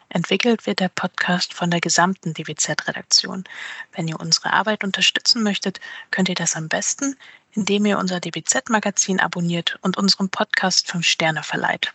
Entwickelt 0.09 0.67
wird 0.67 0.81
der 0.81 0.89
Podcast 0.89 1.53
von 1.53 1.71
der 1.71 1.81
gesamten 1.81 2.35
DBZ-Redaktion. 2.35 3.45
Wenn 3.93 4.07
ihr 4.07 4.21
unsere 4.21 4.53
Arbeit 4.53 4.85
unterstützen 4.85 5.43
möchtet, 5.43 5.81
könnt 6.13 6.29
ihr 6.29 6.37
das 6.37 6.55
am 6.55 6.69
besten, 6.69 7.17
indem 7.53 7.85
ihr 7.85 7.99
unser 7.99 8.21
DBZ-Magazin 8.21 9.19
abonniert 9.19 9.77
und 9.83 9.97
unserem 9.97 10.29
Podcast 10.29 10.89
5 10.91 11.05
Sterne 11.05 11.43
verleiht. 11.43 11.95